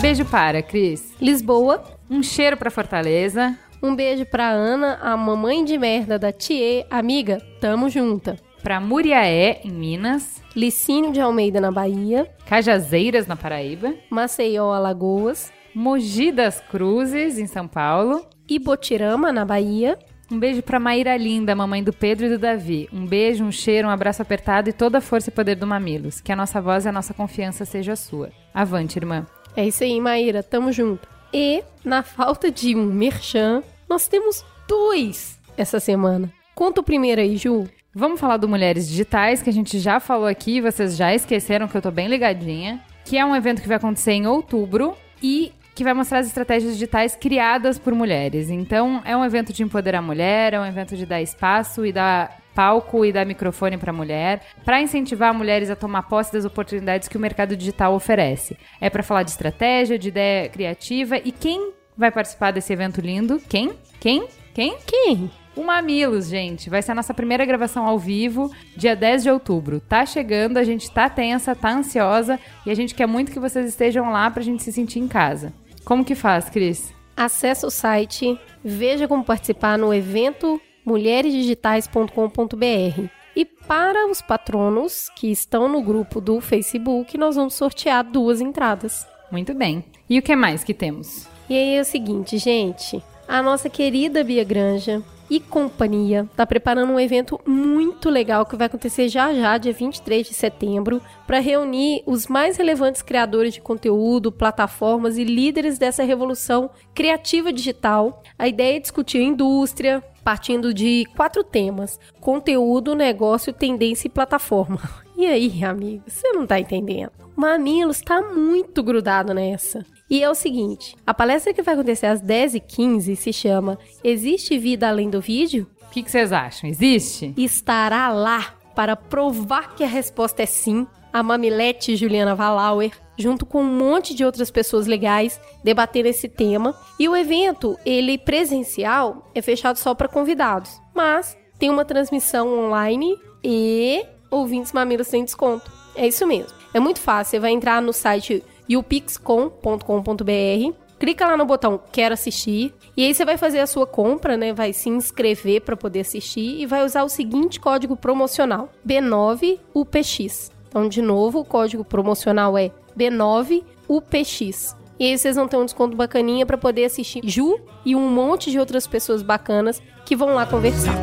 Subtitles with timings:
[0.00, 1.14] Beijo para, Cris.
[1.20, 1.84] Lisboa.
[2.08, 3.54] Um cheiro pra Fortaleza.
[3.82, 6.86] Um beijo pra Ana, a mamãe de merda da Thier.
[6.88, 8.38] Amiga, tamo junta.
[8.62, 10.42] Pra Muriaé, em Minas.
[10.56, 12.26] Licínio de Almeida, na Bahia.
[12.46, 13.92] Cajazeiras, na Paraíba.
[14.08, 15.52] Maceió, Alagoas.
[15.74, 18.24] Mogi das Cruzes, em São Paulo.
[18.48, 19.98] Ibotirama, na Bahia.
[20.30, 22.88] Um beijo pra Maíra Linda, mamãe do Pedro e do Davi.
[22.92, 26.20] Um beijo, um cheiro, um abraço apertado e toda a força e poder do Mamilos.
[26.20, 28.30] Que a nossa voz e a nossa confiança seja sua.
[28.54, 29.26] Avante, irmã.
[29.56, 31.08] É isso aí, Maíra, tamo junto.
[31.34, 36.32] E, na falta de um merchan, nós temos dois essa semana.
[36.54, 37.66] Conta o primeiro aí, Ju.
[37.92, 41.76] Vamos falar do Mulheres Digitais, que a gente já falou aqui, vocês já esqueceram que
[41.76, 42.80] eu tô bem ligadinha.
[43.04, 46.74] Que é um evento que vai acontecer em outubro e que vai mostrar as estratégias
[46.74, 48.50] digitais criadas por mulheres.
[48.50, 51.90] Então, é um evento de empoderar a mulher, é um evento de dar espaço e
[51.90, 56.44] dar palco e dar microfone para a mulher, para incentivar mulheres a tomar posse das
[56.44, 58.58] oportunidades que o mercado digital oferece.
[58.78, 63.40] É para falar de estratégia, de ideia criativa e quem vai participar desse evento lindo?
[63.48, 63.72] Quem?
[63.98, 64.28] Quem?
[64.52, 64.76] Quem?
[64.86, 65.30] Quem?
[65.56, 66.68] O Mamilos, gente.
[66.68, 69.80] Vai ser a nossa primeira gravação ao vivo, dia 10 de outubro.
[69.80, 73.66] Tá chegando, a gente tá tensa, tá ansiosa e a gente quer muito que vocês
[73.66, 75.54] estejam lá pra gente se sentir em casa.
[75.84, 76.94] Como que faz, Cris?
[77.16, 83.10] Acesse o site, veja como participar no evento mulheresdigitais.com.br.
[83.36, 89.06] E para os patronos que estão no grupo do Facebook, nós vamos sortear duas entradas.
[89.30, 89.84] Muito bem.
[90.08, 91.28] E o que mais que temos?
[91.48, 93.02] E aí é o seguinte, gente.
[93.28, 98.66] A nossa querida Bia Granja e companhia tá preparando um evento muito legal que vai
[98.66, 104.32] acontecer já já, dia 23 de setembro, para reunir os mais relevantes criadores de conteúdo,
[104.32, 108.22] plataformas e líderes dessa revolução criativa digital.
[108.36, 114.80] A ideia é discutir a indústria, partindo de quatro temas: conteúdo, negócio, tendência e plataforma.
[115.20, 117.12] E aí, amigo, você não tá entendendo?
[117.36, 119.84] Mamilos tá muito grudado nessa.
[120.10, 124.88] E é o seguinte: a palestra que vai acontecer às 10h15 se chama Existe Vida
[124.88, 125.70] Além do Vídeo?
[125.86, 126.68] O que, que vocês acham?
[126.68, 127.32] Existe?
[127.36, 130.86] Estará lá para provar que a resposta é sim.
[131.12, 136.72] A Mamilete Juliana Valauer, junto com um monte de outras pessoas legais, debatendo esse tema.
[137.00, 140.80] E o evento, ele presencial, é fechado só para convidados.
[140.94, 145.68] Mas tem uma transmissão online e ouvintes mamilos têm desconto.
[145.96, 146.56] É isso mesmo.
[146.72, 147.32] É muito fácil.
[147.32, 153.24] Você vai entrar no site youpixcom.com.br, clica lá no botão Quero assistir e aí você
[153.24, 154.52] vai fazer a sua compra, né?
[154.52, 160.50] Vai se inscrever para poder assistir e vai usar o seguinte código promocional: B9UPX.
[160.68, 164.78] Então, de novo, o código promocional é B9UPX.
[165.00, 168.50] E aí vocês vão ter um desconto bacaninha para poder assistir Ju e um monte
[168.50, 170.94] de outras pessoas bacanas que vão lá conversar.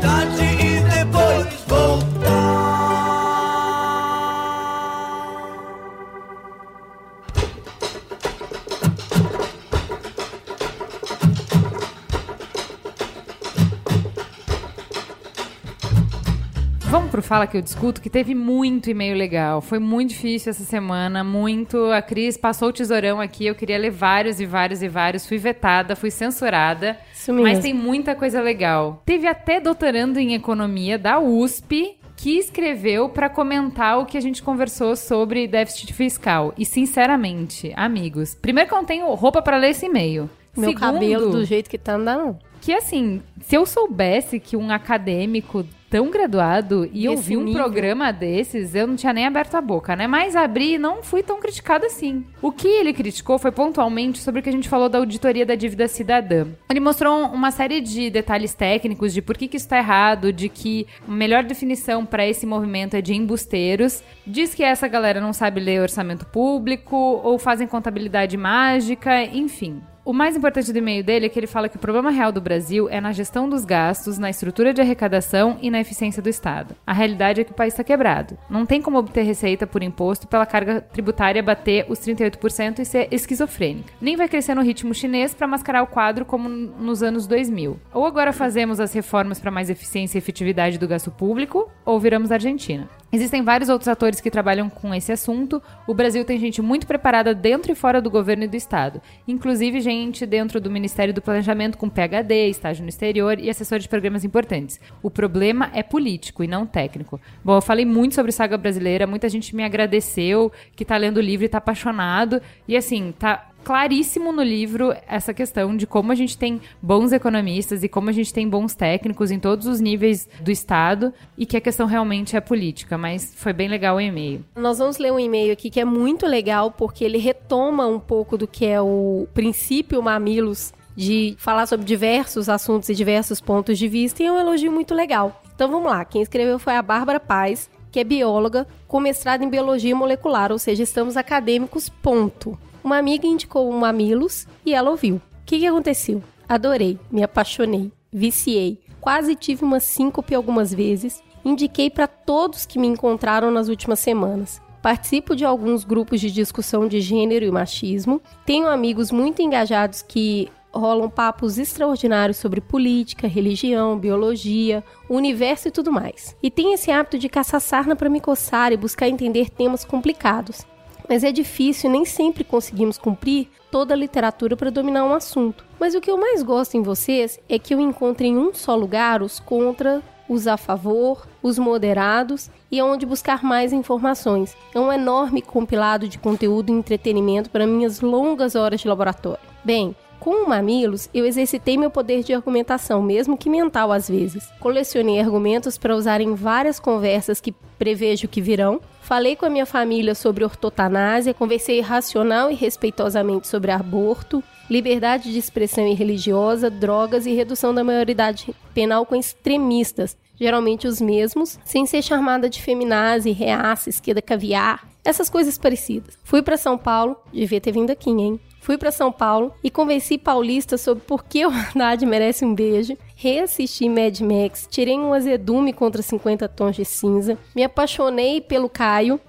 [16.97, 19.61] Vamos pro Fala que eu discuto, que teve muito e-mail legal.
[19.61, 21.91] Foi muito difícil essa semana, muito.
[21.91, 25.27] A Cris passou o tesourão aqui, eu queria ler vários e vários e vários.
[25.27, 26.97] Fui vetada, fui censurada.
[27.13, 27.47] Isso mesmo.
[27.47, 29.03] Mas tem muita coisa legal.
[29.05, 34.41] Teve até doutorando em economia da USP que escreveu para comentar o que a gente
[34.41, 36.51] conversou sobre déficit fiscal.
[36.57, 40.27] E sinceramente, amigos, primeiro que eu não tenho roupa para ler esse e-mail.
[40.57, 42.39] Meu Segundo, cabelo do jeito que tá, não dá não.
[42.61, 47.63] Que assim, se eu soubesse que um acadêmico tão graduado e Desse ouvir um nível.
[47.63, 50.05] programa desses, eu não tinha nem aberto a boca, né?
[50.07, 52.25] Mas abri e não fui tão criticado assim.
[52.41, 55.55] O que ele criticou foi pontualmente sobre o que a gente falou da auditoria da
[55.55, 56.47] dívida cidadã.
[56.69, 60.49] Ele mostrou uma série de detalhes técnicos de por que, que isso tá errado, de
[60.49, 64.03] que a melhor definição para esse movimento é de embusteiros.
[64.25, 69.81] Diz que essa galera não sabe ler orçamento público ou fazem contabilidade mágica, enfim.
[70.07, 72.39] O mais importante do e-mail dele é que ele fala que o problema real do
[72.39, 76.77] Brasil é na gestão dos gastos, na estrutura de arrecadação e na eficiência do Estado.
[76.87, 78.37] A realidade é que o país está quebrado.
[78.49, 83.09] Não tem como obter receita por imposto pela carga tributária bater os 38% e ser
[83.11, 83.91] esquizofrênica.
[83.99, 87.77] Nem vai crescer no ritmo chinês para mascarar o quadro como nos anos 2000.
[87.93, 92.31] Ou agora fazemos as reformas para mais eficiência e efetividade do gasto público, ou viramos
[92.31, 92.87] Argentina.
[93.11, 95.61] Existem vários outros atores que trabalham com esse assunto.
[95.85, 99.01] O Brasil tem gente muito preparada dentro e fora do governo e do Estado.
[99.25, 99.96] Inclusive gente
[100.27, 104.79] dentro do Ministério do Planejamento com PhD, estágio no exterior e assessor de programas importantes.
[105.01, 107.19] O problema é político e não técnico.
[107.43, 111.21] Bom, eu falei muito sobre Saga Brasileira, muita gente me agradeceu, que tá lendo o
[111.21, 112.41] livro e tá apaixonado.
[112.67, 117.83] E assim, tá claríssimo no livro essa questão de como a gente tem bons economistas
[117.83, 121.57] e como a gente tem bons técnicos em todos os níveis do Estado e que
[121.57, 124.45] a questão realmente é política, mas foi bem legal o e-mail.
[124.55, 128.37] Nós vamos ler um e-mail aqui que é muito legal porque ele retoma um pouco
[128.37, 133.89] do que é o princípio Mamilos de falar sobre diversos assuntos e diversos pontos de
[133.89, 135.41] vista e é um elogio muito legal.
[135.53, 139.49] Então vamos lá, quem escreveu foi a Bárbara Paz, que é bióloga com mestrado em
[139.49, 142.57] biologia molecular, ou seja, estamos acadêmicos, ponto.
[142.87, 145.17] Uma amiga indicou um Mamilos e ela ouviu.
[145.17, 146.23] O que, que aconteceu?
[146.47, 152.87] Adorei, me apaixonei, viciei, quase tive uma síncope algumas vezes, indiquei para todos que me
[152.87, 154.61] encontraram nas últimas semanas.
[154.81, 158.21] Participo de alguns grupos de discussão de gênero e machismo.
[158.45, 165.91] Tenho amigos muito engajados que rolam papos extraordinários sobre política, religião, biologia, universo e tudo
[165.91, 166.37] mais.
[166.41, 170.65] E tem esse hábito de caçar sarna para me coçar e buscar entender temas complicados.
[171.07, 175.65] Mas é difícil nem sempre conseguimos cumprir toda a literatura para dominar um assunto.
[175.79, 178.75] Mas o que eu mais gosto em vocês é que eu encontro em um só
[178.75, 184.55] lugar os contra, os a favor, os moderados e onde buscar mais informações.
[184.73, 189.39] É um enorme compilado de conteúdo e entretenimento para minhas longas horas de laboratório.
[189.63, 194.49] Bem, com o Mamilos, eu exercitei meu poder de argumentação, mesmo que mental às vezes.
[194.59, 198.81] Colecionei argumentos para usar em várias conversas que prevejo que virão.
[199.01, 205.39] Falei com a minha família sobre ortotanásia, conversei racional e respeitosamente sobre aborto, liberdade de
[205.39, 211.85] expressão e religiosa, drogas e redução da maioridade penal com extremistas, geralmente os mesmos, sem
[211.85, 216.17] ser chamada de feminazi, reaça, esquerda caviar, essas coisas parecidas.
[216.23, 218.39] Fui para São Paulo, devia ter vindo aqui, hein?
[218.67, 222.97] Fui para São Paulo e convenci paulistas sobre por que o Haddad merece um beijo.
[223.15, 229.21] Reassisti Mad Max, tirei um azedume contra 50 tons de cinza, me apaixonei pelo Caio.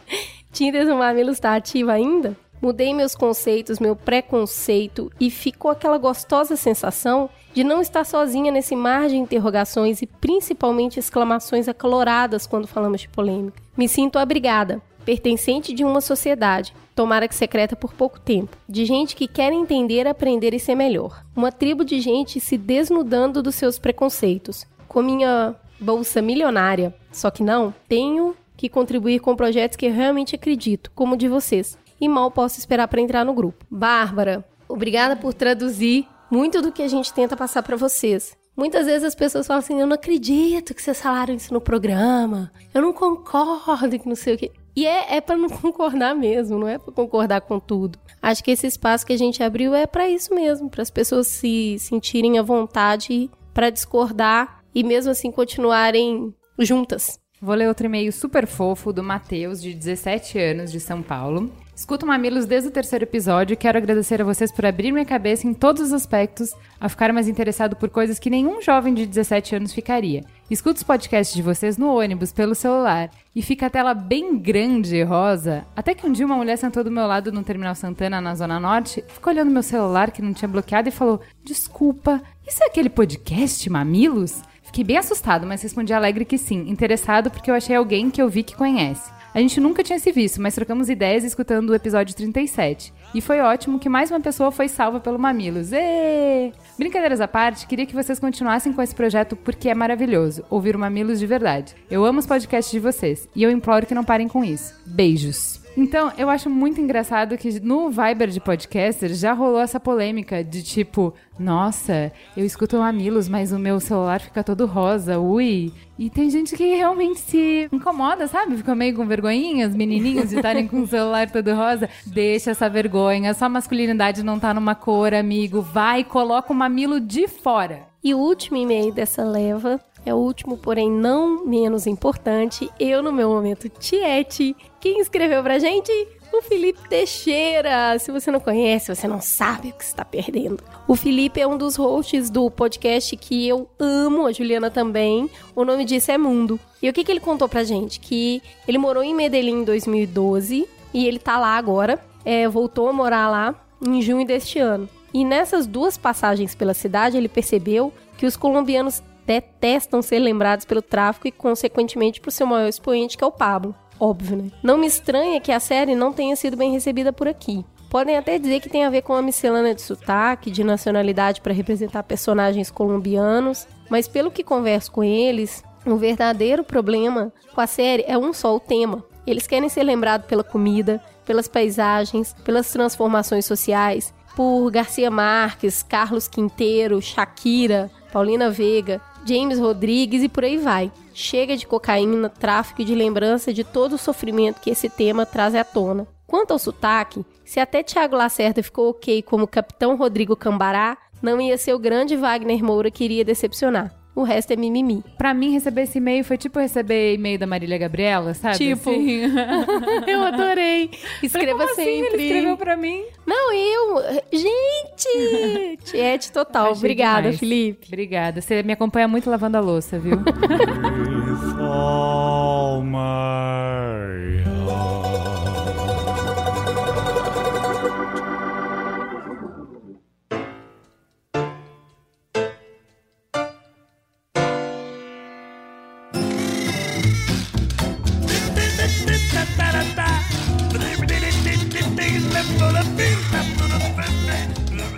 [0.50, 2.34] Tinder do Mamilos está ativa ainda?
[2.58, 8.74] Mudei meus conceitos, meu preconceito e ficou aquela gostosa sensação de não estar sozinha nesse
[8.74, 13.62] mar de interrogações e principalmente exclamações acaloradas quando falamos de polêmica.
[13.76, 19.14] Me sinto abrigada, pertencente de uma sociedade, tomara que secreta por pouco tempo, de gente
[19.14, 21.22] que quer entender, aprender e ser melhor.
[21.36, 24.66] Uma tribo de gente se desnudando dos seus preconceitos.
[24.88, 30.90] Com minha bolsa milionária, só que não, tenho que contribuir com projetos que realmente acredito,
[30.94, 31.78] como o de vocês.
[32.00, 33.66] E mal posso esperar para entrar no grupo.
[33.70, 38.34] Bárbara, obrigada por traduzir muito do que a gente tenta passar para vocês.
[38.56, 42.50] Muitas vezes as pessoas falam assim: eu não acredito que vocês falaram isso no programa,
[42.72, 44.50] eu não concordo que não sei o quê.
[44.76, 47.98] E é, é para não concordar mesmo, não é para concordar com tudo.
[48.20, 51.26] Acho que esse espaço que a gente abriu é para isso mesmo, para as pessoas
[51.26, 57.18] se sentirem à vontade para discordar e mesmo assim continuarem juntas.
[57.40, 61.50] Vou ler outro e-mail super fofo do Matheus, de 17 anos, de São Paulo.
[61.76, 65.46] Escuto Mamilos desde o terceiro episódio e quero agradecer a vocês por abrir minha cabeça
[65.46, 69.56] em todos os aspectos, a ficar mais interessado por coisas que nenhum jovem de 17
[69.56, 70.24] anos ficaria.
[70.50, 75.02] Escuto os podcasts de vocês no ônibus, pelo celular, e fica a tela bem grande
[75.02, 75.66] rosa.
[75.76, 78.58] Até que um dia uma mulher sentou do meu lado no Terminal Santana, na Zona
[78.58, 82.88] Norte, ficou olhando meu celular que não tinha bloqueado e falou: Desculpa, isso é aquele
[82.88, 84.40] podcast Mamilos?
[84.62, 88.30] Fiquei bem assustado, mas respondi alegre que sim, interessado porque eu achei alguém que eu
[88.30, 89.15] vi que conhece.
[89.36, 92.90] A gente nunca tinha se visto, mas trocamos ideias escutando o episódio 37.
[93.14, 95.74] E foi ótimo que mais uma pessoa foi salva pelo Mamilos.
[95.74, 96.52] Ê!
[96.78, 100.78] Brincadeiras à parte, queria que vocês continuassem com esse projeto porque é maravilhoso ouvir o
[100.78, 101.74] Mamilos de verdade.
[101.90, 104.74] Eu amo os podcasts de vocês e eu imploro que não parem com isso.
[104.86, 105.65] Beijos.
[105.76, 110.62] Então, eu acho muito engraçado que no Viber de podcaster já rolou essa polêmica de
[110.62, 115.70] tipo, nossa, eu escuto Mamilos, mas o meu celular fica todo rosa, ui.
[115.98, 118.56] E tem gente que realmente se incomoda, sabe?
[118.56, 121.90] Fica meio com vergonhinha, os menininhos de estarem com o celular todo rosa.
[122.06, 125.60] Deixa essa vergonha, sua masculinidade não tá numa cor, amigo.
[125.60, 127.82] Vai, coloca o mamilo de fora.
[128.02, 132.70] E o último e-mail dessa leva é o último, porém não menos importante.
[132.78, 134.54] Eu, no meu momento, Tiete.
[134.80, 135.90] Quem escreveu pra gente?
[136.32, 137.98] O Felipe Teixeira.
[137.98, 140.62] Se você não conhece, você não sabe o que está perdendo.
[140.86, 145.30] O Felipe é um dos hosts do podcast que eu amo, a Juliana também.
[145.54, 146.60] O nome disso é Mundo.
[146.82, 147.98] E o que, que ele contou pra gente?
[148.00, 151.98] Que ele morou em Medellín em 2012 e ele tá lá agora.
[152.24, 153.54] É, voltou a morar lá
[153.84, 154.88] em junho deste ano.
[155.14, 160.82] E nessas duas passagens pela cidade, ele percebeu que os colombianos detestam ser lembrados pelo
[160.82, 163.74] tráfico e, consequentemente, por seu maior expoente, que é o Pablo.
[163.98, 164.50] Óbvio, né?
[164.62, 167.64] Não me estranha que a série não tenha sido bem recebida por aqui.
[167.88, 171.52] Podem até dizer que tem a ver com a miscelânea de sotaque, de nacionalidade para
[171.52, 178.04] representar personagens colombianos, mas pelo que converso com eles, o verdadeiro problema com a série
[178.06, 179.04] é um só o tema.
[179.26, 186.28] Eles querem ser lembrados pela comida, pelas paisagens, pelas transformações sociais, por Garcia Marques, Carlos
[186.28, 190.92] Quinteiro, Shakira, Paulina Veiga, James Rodrigues e por aí vai.
[191.12, 195.54] Chega de cocaína, tráfico e de lembrança de todo o sofrimento que esse tema traz
[195.54, 196.06] à tona.
[196.26, 201.58] Quanto ao sotaque, se até Tiago Lacerda ficou ok como Capitão Rodrigo Cambará, não ia
[201.58, 203.92] ser o grande Wagner Moura que iria decepcionar.
[204.16, 205.04] O resto é mimimi.
[205.18, 208.56] Pra mim, receber esse e-mail foi tipo receber e-mail da Marília Gabriela, sabe?
[208.56, 208.88] Tipo.
[208.88, 209.24] Assim.
[210.08, 210.90] Eu adorei.
[211.22, 211.84] Escreva Como assim?
[211.84, 212.14] sempre.
[212.14, 213.04] Ele escreveu pra mim.
[213.26, 214.02] Não, eu.
[214.32, 215.78] Gente!
[215.84, 216.68] Tiete total.
[216.68, 217.38] Achei Obrigada, demais.
[217.38, 217.88] Felipe.
[217.88, 218.40] Obrigada.
[218.40, 220.18] Você me acompanha muito lavando a louça, viu?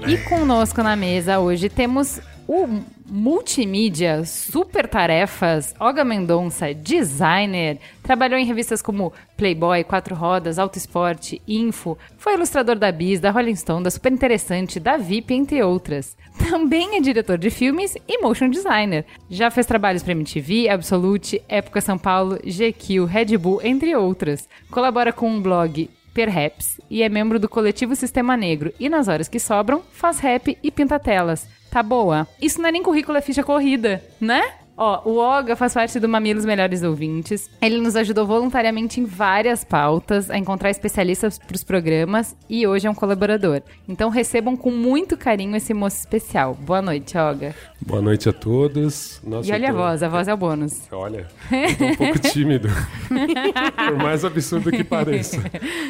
[0.08, 2.66] E conosco na mesa hoje temos o
[3.04, 11.42] multimídia, super tarefas, Olga Mendonça, designer, trabalhou em revistas como Playboy, Quatro Rodas, Auto Esporte,
[11.46, 16.16] Info, foi ilustrador da Bis, da Rolling Stone, da Super Interessante, da VIP, entre outras.
[16.48, 19.04] Também é diretor de filmes e motion designer.
[19.28, 24.48] Já fez trabalhos para MTV, Absolute, Época São Paulo, GQ, Red Bull, entre outras.
[24.70, 29.28] Colabora com um blog Perhaps e é membro do coletivo Sistema Negro e nas horas
[29.28, 31.46] que sobram faz rap e pinta telas.
[31.70, 32.26] Tá boa?
[32.42, 34.42] Isso não é nem currículo, é ficha corrida, né?
[34.80, 37.50] Ó, o Oga faz parte do Mamilos Melhores Ouvintes.
[37.60, 42.86] Ele nos ajudou voluntariamente em várias pautas, a encontrar especialistas para os programas e hoje
[42.86, 43.60] é um colaborador.
[43.88, 46.54] Então recebam com muito carinho esse moço especial.
[46.54, 47.56] Boa noite, Oga.
[47.84, 49.20] Boa noite a todos.
[49.26, 50.80] Nossa, e olha eu a tô- voz, a voz é o bônus.
[50.92, 52.68] Olha, eu tô um pouco tímido.
[53.08, 55.42] Por mais absurdo que pareça.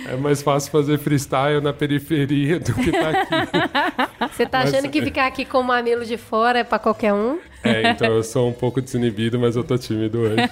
[0.08, 4.34] É mais fácil fazer freestyle na periferia do que tá aqui.
[4.34, 7.12] Você tá Mas- achando que ficar aqui com o mamilo de fora é pra qualquer
[7.12, 7.38] um?
[7.62, 10.36] É, então eu sou um pouco desinibido, mas eu tô tímido hoje.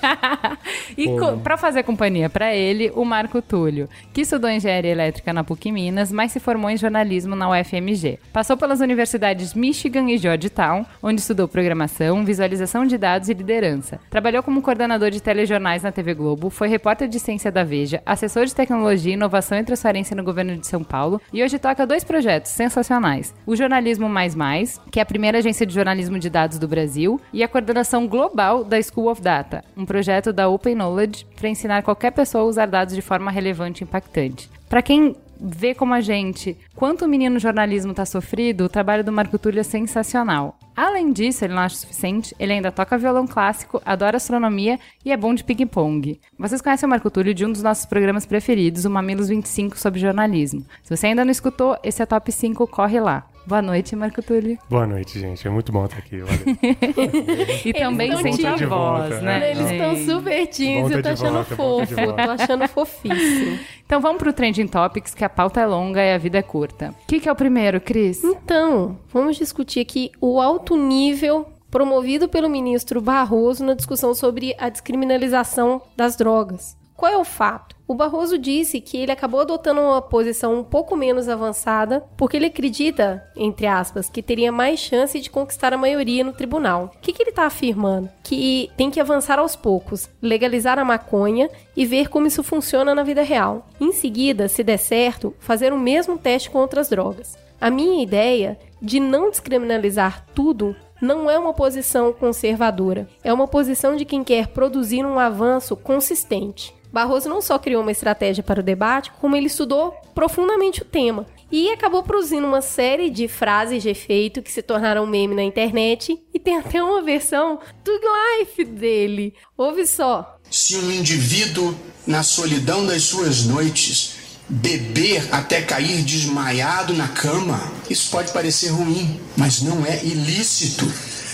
[0.97, 1.09] E
[1.43, 6.11] pra fazer companhia pra ele, o Marco Túlio, que estudou engenharia elétrica na PUC Minas,
[6.11, 8.19] mas se formou em jornalismo na UFMG.
[8.33, 14.01] Passou pelas universidades Michigan e Georgetown, onde estudou programação, visualização de dados e liderança.
[14.09, 18.47] Trabalhou como coordenador de telejornais na TV Globo, foi repórter de ciência da Veja, assessor
[18.47, 22.53] de tecnologia, inovação e transparência no governo de São Paulo e hoje toca dois projetos
[22.53, 26.69] sensacionais: o Jornalismo Mais Mais, que é a primeira agência de jornalismo de dados do
[26.69, 26.96] Brasil,
[27.33, 31.83] e a coordenação global da School of Data, um projeto da Open Knowledge para ensinar
[31.83, 34.51] qualquer pessoa a usar dados de forma relevante e impactante.
[34.69, 39.13] Para quem vê como a gente quanto o menino jornalismo tá sofrido, o trabalho do
[39.13, 40.59] Marco Túlio é sensacional.
[40.75, 45.13] Além disso, ele não acha o suficiente, ele ainda toca violão clássico, adora astronomia e
[45.13, 46.21] é bom de ping-pong.
[46.39, 50.01] Vocês conhecem o Marco Túlio de um dos nossos programas preferidos, o Mamilos 25 sobre
[50.01, 50.65] jornalismo.
[50.83, 53.27] Se você ainda não escutou, esse é top 5, corre lá.
[53.47, 54.59] Boa noite, Marco Túlio.
[54.69, 55.47] Boa noite, gente.
[55.47, 56.19] É muito bom estar aqui.
[56.19, 56.39] Valeu.
[57.65, 59.39] E também sente a voz, volta, né?
[59.39, 59.51] né?
[59.53, 62.69] Eles estão super tímidos, Bom eu tá tô de achando volta, tá fofo, tô achando
[62.69, 63.59] fofíssimo.
[63.85, 66.93] Então vamos pro Trending Topics, que a pauta é longa e a vida é curta.
[67.05, 68.23] O que, que é o primeiro, Cris?
[68.25, 74.69] Então, vamos discutir aqui o alto nível promovido pelo ministro Barroso na discussão sobre a
[74.69, 76.77] descriminalização das drogas.
[76.97, 77.76] Qual é o fato?
[77.89, 82.47] O Barroso disse que ele acabou adotando uma posição um pouco menos avançada porque ele
[82.47, 86.91] acredita, entre aspas, que teria mais chance de conquistar a maioria no tribunal.
[86.97, 88.11] O que, que ele está afirmando?
[88.25, 93.05] Que tem que avançar aos poucos, legalizar a maconha e ver como isso funciona na
[93.05, 93.69] vida real.
[93.81, 97.39] Em seguida, se der certo, fazer o mesmo teste com outras drogas.
[97.61, 100.75] A minha ideia de não descriminalizar tudo
[101.07, 106.75] não é uma posição conservadora, é uma posição de quem quer produzir um avanço consistente.
[106.93, 111.27] Barroso não só criou uma estratégia para o debate, como ele estudou profundamente o tema
[111.51, 116.19] e acabou produzindo uma série de frases de efeito que se tornaram meme na internet
[116.33, 119.35] e tem até uma versão do life dele.
[119.57, 120.39] Ouve só.
[120.51, 124.16] Se um indivíduo, na solidão das suas noites,
[124.49, 130.91] beber até cair desmaiado na cama, isso pode parecer ruim, mas não é ilícito.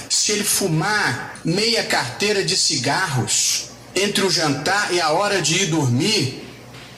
[0.09, 5.67] Se ele fumar meia carteira de cigarros, entre o jantar e a hora de ir
[5.67, 6.43] dormir,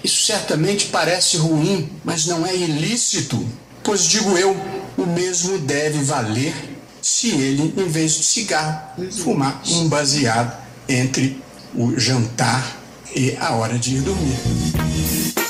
[0.03, 3.46] isso certamente parece ruim, mas não é ilícito.
[3.83, 4.57] Pois digo eu,
[4.96, 6.55] o mesmo deve valer
[7.03, 10.57] se ele, em vez de cigarro, fumar um baseado
[10.88, 11.42] entre
[11.74, 12.77] o jantar
[13.14, 15.44] e a hora de ir dormir.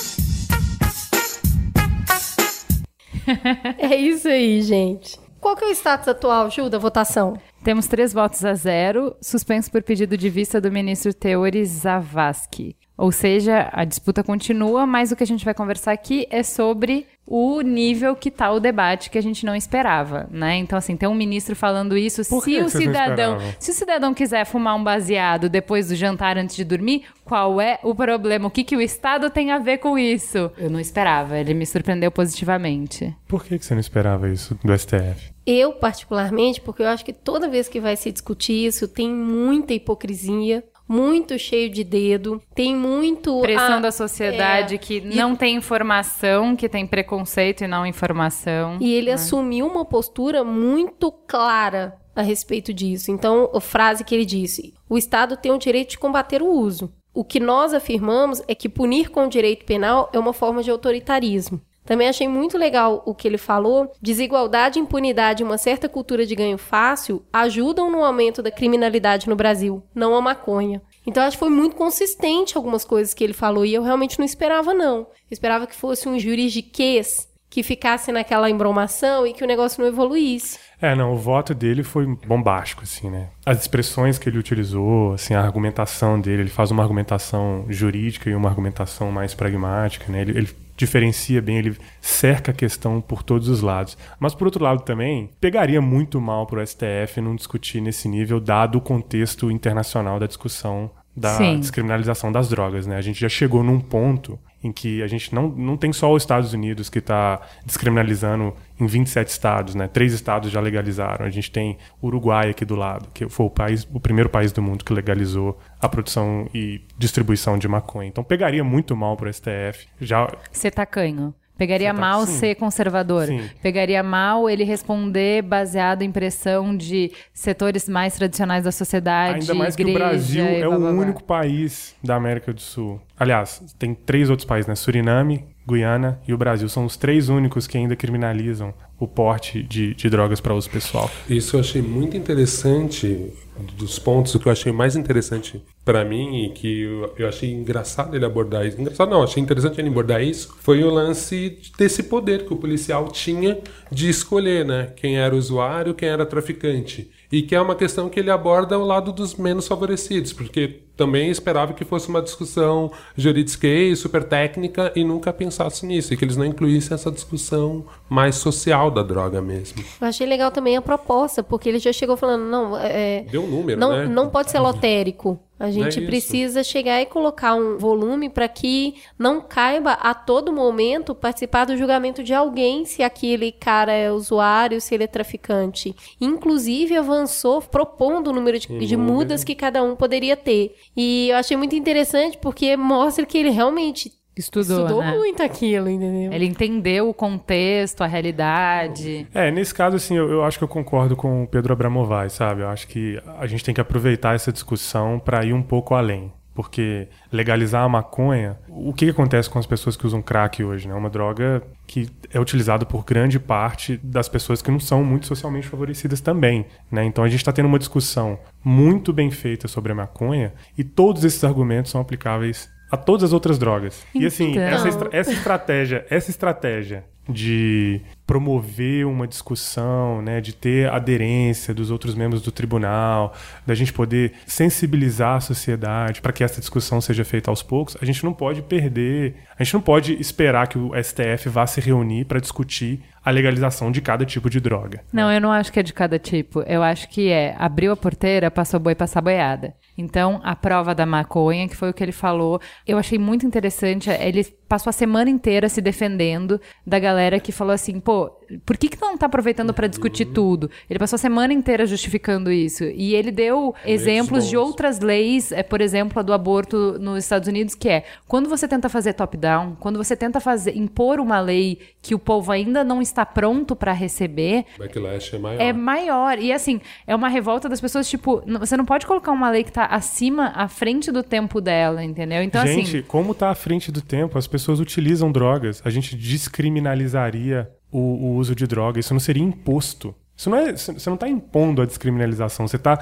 [3.79, 5.19] é isso aí, gente.
[5.41, 7.39] Qual que é o status atual, Ju, da votação?
[7.63, 12.77] Temos três votos a zero, suspenso por pedido de vista do ministro Teori Zavascki.
[12.97, 17.07] Ou seja, a disputa continua, mas o que a gente vai conversar aqui é sobre
[17.27, 20.57] o nível que está o debate que a gente não esperava, né?
[20.57, 22.23] Então, assim, tem um ministro falando isso.
[22.29, 26.37] Por se que o cidadão, se o cidadão quiser fumar um baseado depois do jantar
[26.39, 28.47] antes de dormir, qual é o problema?
[28.47, 30.51] O que, que o Estado tem a ver com isso?
[30.57, 31.39] Eu não esperava.
[31.39, 33.15] Ele me surpreendeu positivamente.
[33.27, 35.33] Por que, que você não esperava isso do STF?
[35.47, 39.75] Eu, particularmente, porque eu acho que toda vez que vai se discutir isso, tem muita
[39.75, 43.41] hipocrisia, muito cheio de dedo, tem muito.
[43.41, 44.79] Pressão ah, da sociedade é.
[44.79, 48.77] que E- não tem informação, que tem preconceito e não informação.
[48.81, 53.11] E ele assumiu uma postura muito clara a respeito disso.
[53.11, 56.93] Então, a frase que ele disse: o Estado tem o direito de combater o uso.
[57.13, 60.71] O que nós afirmamos é que punir com o direito penal é uma forma de
[60.71, 61.61] autoritarismo.
[61.85, 63.93] Também achei muito legal o que ele falou.
[64.01, 69.37] Desigualdade, impunidade e uma certa cultura de ganho fácil ajudam no aumento da criminalidade no
[69.37, 70.83] Brasil, não a maconha.
[71.07, 74.25] Então acho que foi muito consistente algumas coisas que ele falou e eu realmente não
[74.25, 74.99] esperava não.
[74.99, 79.89] Eu esperava que fosse um juridiquês que ficasse naquela embromação e que o negócio não
[79.89, 80.59] evoluísse.
[80.83, 83.29] É, não, o voto dele foi bombástico, assim, né?
[83.47, 88.35] As expressões que ele utilizou, assim, a argumentação dele, ele faz uma argumentação jurídica e
[88.35, 90.23] uma argumentação mais pragmática, né?
[90.23, 93.97] Ele, ele diferencia bem, ele cerca a questão por todos os lados.
[94.19, 98.79] Mas, por outro lado, também, pegaria muito mal pro STF não discutir nesse nível, dado
[98.79, 101.61] o contexto internacional da discussão da Sim.
[101.61, 102.97] descriminalização das drogas, né?
[102.97, 106.23] A gente já chegou num ponto em que a gente não, não tem só os
[106.23, 109.87] Estados Unidos que está descriminalizando em 27 estados, né?
[109.87, 111.25] Três estados já legalizaram.
[111.25, 114.53] A gente tem o Uruguai aqui do lado, que foi o país, o primeiro país
[114.53, 118.09] do mundo que legalizou a produção e distribuição de maconha.
[118.09, 119.87] Então pegaria muito mal para o STF.
[120.01, 121.35] Já Ser tacanho.
[121.57, 122.39] Pegaria ta- mal sim.
[122.39, 123.27] ser conservador.
[123.27, 123.43] Sim.
[123.63, 129.41] Pegaria mal ele responder baseado em pressão de setores mais tradicionais da sociedade.
[129.41, 131.01] Ainda mais que o igreja Brasil é o blá, blá, blá.
[131.03, 133.01] único país da América do Sul.
[133.19, 134.75] Aliás, tem três outros países, né?
[134.75, 136.69] Suriname, Guiana e o Brasil.
[136.69, 141.11] São os três únicos que ainda criminalizam o porte de, de drogas para uso pessoal.
[141.29, 143.33] Isso eu achei muito interessante,
[143.77, 148.17] dos pontos, que eu achei mais interessante pra mim e que eu, eu achei engraçado
[148.17, 148.81] ele abordar isso.
[148.81, 153.09] Engraçado não, achei interessante ele abordar isso, foi o lance desse poder que o policial
[153.09, 153.59] tinha
[153.91, 154.93] de escolher, né?
[154.97, 157.11] Quem era usuário, quem era traficante.
[157.31, 161.31] E que é uma questão que ele aborda ao lado dos menos favorecidos, porque também
[161.31, 166.37] esperava que fosse uma discussão juridiquês, super técnica, e nunca pensasse nisso, e que eles
[166.37, 169.83] não incluíssem essa discussão mais social da droga mesmo.
[170.01, 173.49] Eu achei legal também a proposta, porque ele já chegou falando, não, é, Deu um
[173.49, 174.07] número, não, né?
[174.07, 175.39] não pode ser lotérico.
[175.59, 176.07] A gente isso.
[176.07, 181.77] precisa chegar e colocar um volume para que não caiba a todo momento participar do
[181.77, 185.95] julgamento de alguém se aquele cara é usuário, se ele é traficante.
[186.21, 190.75] Inclusive avançou propondo o número de, de mudas que cada um poderia ter.
[190.97, 195.13] E eu achei muito interessante porque mostra que ele realmente Estudou, estudou né?
[195.13, 196.33] muito aquilo, entendeu?
[196.33, 199.29] Ele entendeu o contexto, a realidade.
[199.33, 202.63] É, nesse caso, assim, eu, eu acho que eu concordo com o Pedro Abramovay, sabe?
[202.63, 206.33] Eu acho que a gente tem que aproveitar essa discussão para ir um pouco além.
[206.55, 210.87] Porque legalizar a maconha, o que, acontece com as pessoas que usam crack hoje?
[210.87, 210.95] né?
[210.95, 215.27] É uma droga que é utilizada por grande parte das pessoas que não são muito
[215.27, 216.65] socialmente favorecidas também.
[216.91, 217.05] Né?
[217.05, 221.25] Então a gente está tendo uma discussão muito bem feita sobre a maconha e todos
[221.25, 224.07] esses argumentos são aplicáveis a todas as outras drogas.
[224.15, 224.63] E assim, Então.
[224.63, 231.91] essa, estra- essa estratégia, essa estratégia de promover uma discussão, né, de ter aderência dos
[231.91, 233.35] outros membros do tribunal,
[233.67, 238.05] da gente poder sensibilizar a sociedade para que essa discussão seja feita aos poucos, a
[238.05, 242.25] gente não pode perder, a gente não pode esperar que o STF vá se reunir
[242.25, 245.03] para discutir a legalização de cada tipo de droga.
[245.13, 246.61] Não, eu não acho que é de cada tipo.
[246.63, 249.75] Eu acho que é abriu a porteira, passou boi, passar boiada.
[249.97, 254.11] Então, a prova da maconha, que foi o que ele falou, eu achei muito interessante.
[254.11, 258.31] Ele passou a semana inteira se defendendo da galera que falou assim, pô,
[258.65, 260.71] por que, que não tá aproveitando para discutir tudo?
[260.89, 262.85] Ele passou a semana inteira justificando isso.
[262.85, 267.49] E ele deu exemplos de outras leis, é, por exemplo, a do aborto nos Estados
[267.49, 271.79] Unidos, que é quando você tenta fazer top-down, quando você tenta fazer impor uma lei
[272.03, 275.61] que o povo ainda não está pronto para receber, O backlash é maior.
[275.61, 276.39] é maior.
[276.39, 279.73] E assim, é uma revolta das pessoas, tipo, você não pode colocar uma lei que
[279.73, 282.43] tá acima, à frente do tempo dela, entendeu?
[282.43, 283.07] Então, gente, assim.
[283.07, 285.81] como tá à frente do tempo, as pessoas utilizam drogas.
[285.85, 288.99] A gente descriminalizaria o, o uso de droga.
[288.99, 290.15] Isso não seria imposto.
[290.37, 292.99] Isso não é, você não está impondo a descriminalização, você está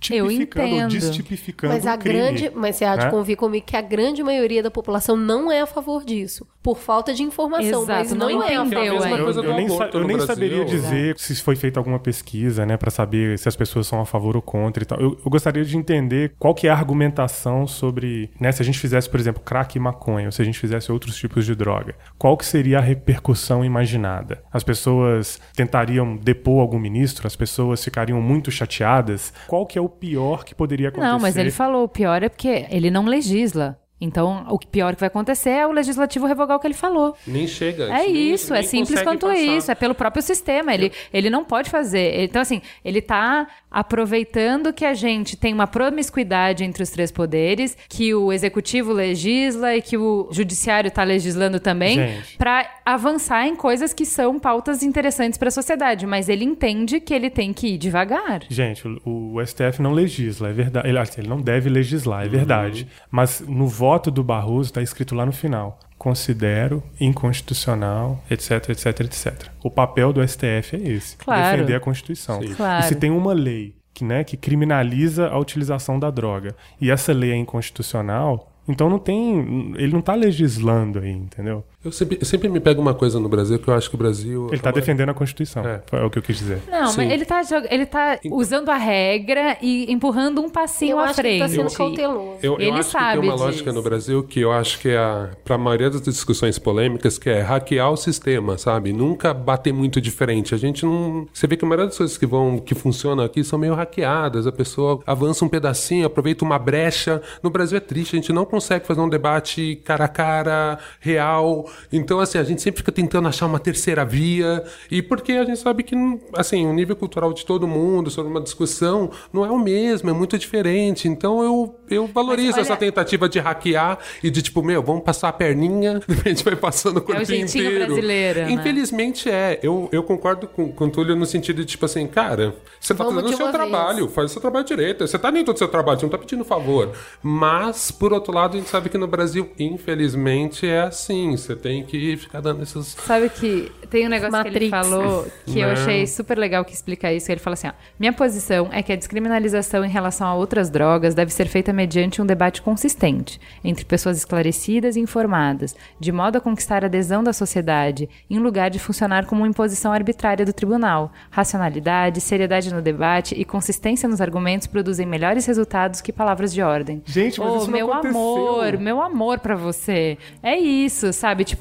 [0.00, 0.90] tipificando ou entendo.
[0.90, 2.18] destipificando Mas a crime.
[2.18, 3.10] grande, mas você há de né?
[3.10, 7.14] convir comigo que a grande maioria da população não é a favor disso, por falta
[7.14, 9.06] de informação, Exato, mas não não, é a entendeu favor.
[9.18, 9.40] ainda.
[9.40, 10.64] Eu, eu nem, sa- eu nem saberia né?
[10.64, 14.36] dizer se foi feita alguma pesquisa, né, para saber se as pessoas são a favor
[14.36, 15.00] ou contra e tal.
[15.00, 18.78] Eu, eu gostaria de entender qual que é a argumentação sobre, né, se a gente
[18.78, 21.94] fizesse, por exemplo, crack e maconha, ou se a gente fizesse outros tipos de droga,
[22.18, 24.42] qual que seria a repercussão imaginada?
[24.52, 27.26] As pessoas tentariam depor algum ministro?
[27.26, 29.32] As pessoas ficariam muito chateadas?
[29.46, 31.10] Qual que é o pior que poderia acontecer?
[31.10, 33.78] Não, mas ele falou, o pior é porque ele não legisla.
[33.98, 37.16] Então, o que pior que vai acontecer é o legislativo revogar o que ele falou.
[37.26, 37.84] Nem chega.
[37.84, 39.38] É nem- isso, é nem simples consegue quanto passar.
[39.56, 40.74] isso, é pelo próprio sistema.
[40.74, 42.22] Ele, ele não pode fazer.
[42.24, 47.76] Então, assim, ele tá aproveitando que a gente tem uma promiscuidade entre os três poderes,
[47.88, 53.94] que o executivo legisla e que o judiciário tá legislando também, para avançar em coisas
[53.94, 56.06] que são pautas interessantes para a sociedade.
[56.06, 58.42] Mas ele entende que ele tem que ir devagar.
[58.50, 60.86] Gente, o, o STF não legisla, é verdade.
[60.88, 62.26] Ele, assim, ele não deve legislar, Uhum.
[62.26, 62.86] é verdade.
[63.10, 69.48] Mas no voto do Barroso está escrito lá no final: considero inconstitucional, etc, etc, etc.
[69.62, 71.56] O papel do STF é esse: Claro.
[71.56, 72.40] defender a Constituição.
[72.56, 72.84] Claro.
[72.84, 77.12] E se tem uma lei que, né, que criminaliza a utilização da droga e essa
[77.12, 79.72] lei é inconstitucional, então não tem.
[79.76, 81.64] Ele não está legislando aí, entendeu?
[81.86, 83.98] Eu sempre, eu sempre me pego uma coisa no Brasil que eu acho que o
[83.98, 84.46] Brasil.
[84.48, 85.64] Ele está defendendo a Constituição.
[85.64, 85.80] É.
[85.92, 86.04] É.
[86.04, 86.60] o que eu quis dizer.
[86.70, 86.96] Não, Sim.
[87.04, 91.04] mas ele tá, jog- ele tá usando a regra e empurrando um passinho Eu à
[91.04, 91.56] acho que ele frente.
[91.56, 92.38] tá sendo cauteloso.
[92.42, 93.44] Eu, eu Ele acho que sabe tem uma disso.
[93.44, 97.30] lógica no Brasil que eu acho que é para a maioria das discussões polêmicas que
[97.30, 98.92] é hackear o sistema, sabe?
[98.92, 100.54] Nunca bater muito diferente.
[100.54, 103.44] A gente não, você vê que a maioria das coisas que vão que funcionam aqui
[103.44, 104.46] são meio hackeadas.
[104.46, 107.22] A pessoa avança um pedacinho, aproveita uma brecha.
[107.42, 111.68] No Brasil é triste, a gente não consegue fazer um debate cara a cara, real.
[111.92, 115.58] Então assim, a gente sempre fica tentando achar uma terceira via e porque a gente
[115.58, 115.94] sabe que
[116.34, 120.12] assim, o nível cultural de todo mundo sobre uma discussão não é o mesmo, é
[120.12, 121.08] muito diferente.
[121.08, 125.28] Então eu eu valorizo olha- essa tentativa de hackear e de tipo, meu, vamos passar
[125.28, 127.86] a perninha, a gente vai passando o corpinho jeitinho inteiro.
[127.86, 128.50] brasileiro, né?
[128.50, 129.58] Infelizmente é.
[129.62, 133.04] Eu, eu concordo com, com o Túlio no sentido de tipo assim, cara, você tá
[133.04, 134.12] Vamos fazendo o seu trabalho, vez.
[134.14, 135.06] faz o seu trabalho direito.
[135.06, 136.92] Você tá dentro do seu trabalho, você não tá pedindo favor.
[137.22, 141.36] Mas, por outro lado, a gente sabe que no Brasil, infelizmente, é assim.
[141.36, 142.86] Você tem que ficar dando esses.
[142.88, 144.70] Sabe que tem um negócio que ele Matrix.
[144.70, 145.72] falou que eu Não.
[145.74, 147.30] achei super legal que explica isso.
[147.32, 151.14] Ele fala assim: ó, minha posição é que a descriminalização em relação a outras drogas
[151.14, 156.40] deve ser feita mediante um debate consistente entre pessoas esclarecidas e informadas, de modo a
[156.40, 161.12] conquistar a adesão da sociedade, em lugar de funcionar como uma imposição arbitrária do tribunal.
[161.30, 167.02] Racionalidade, seriedade no debate e consistência nos argumentos produzem melhores resultados que palavras de ordem.
[167.06, 168.20] Gente, mas Ô, isso não meu aconteceu.
[168.20, 170.18] amor, meu amor pra você.
[170.42, 171.44] É isso, sabe?
[171.44, 171.55] Tipo,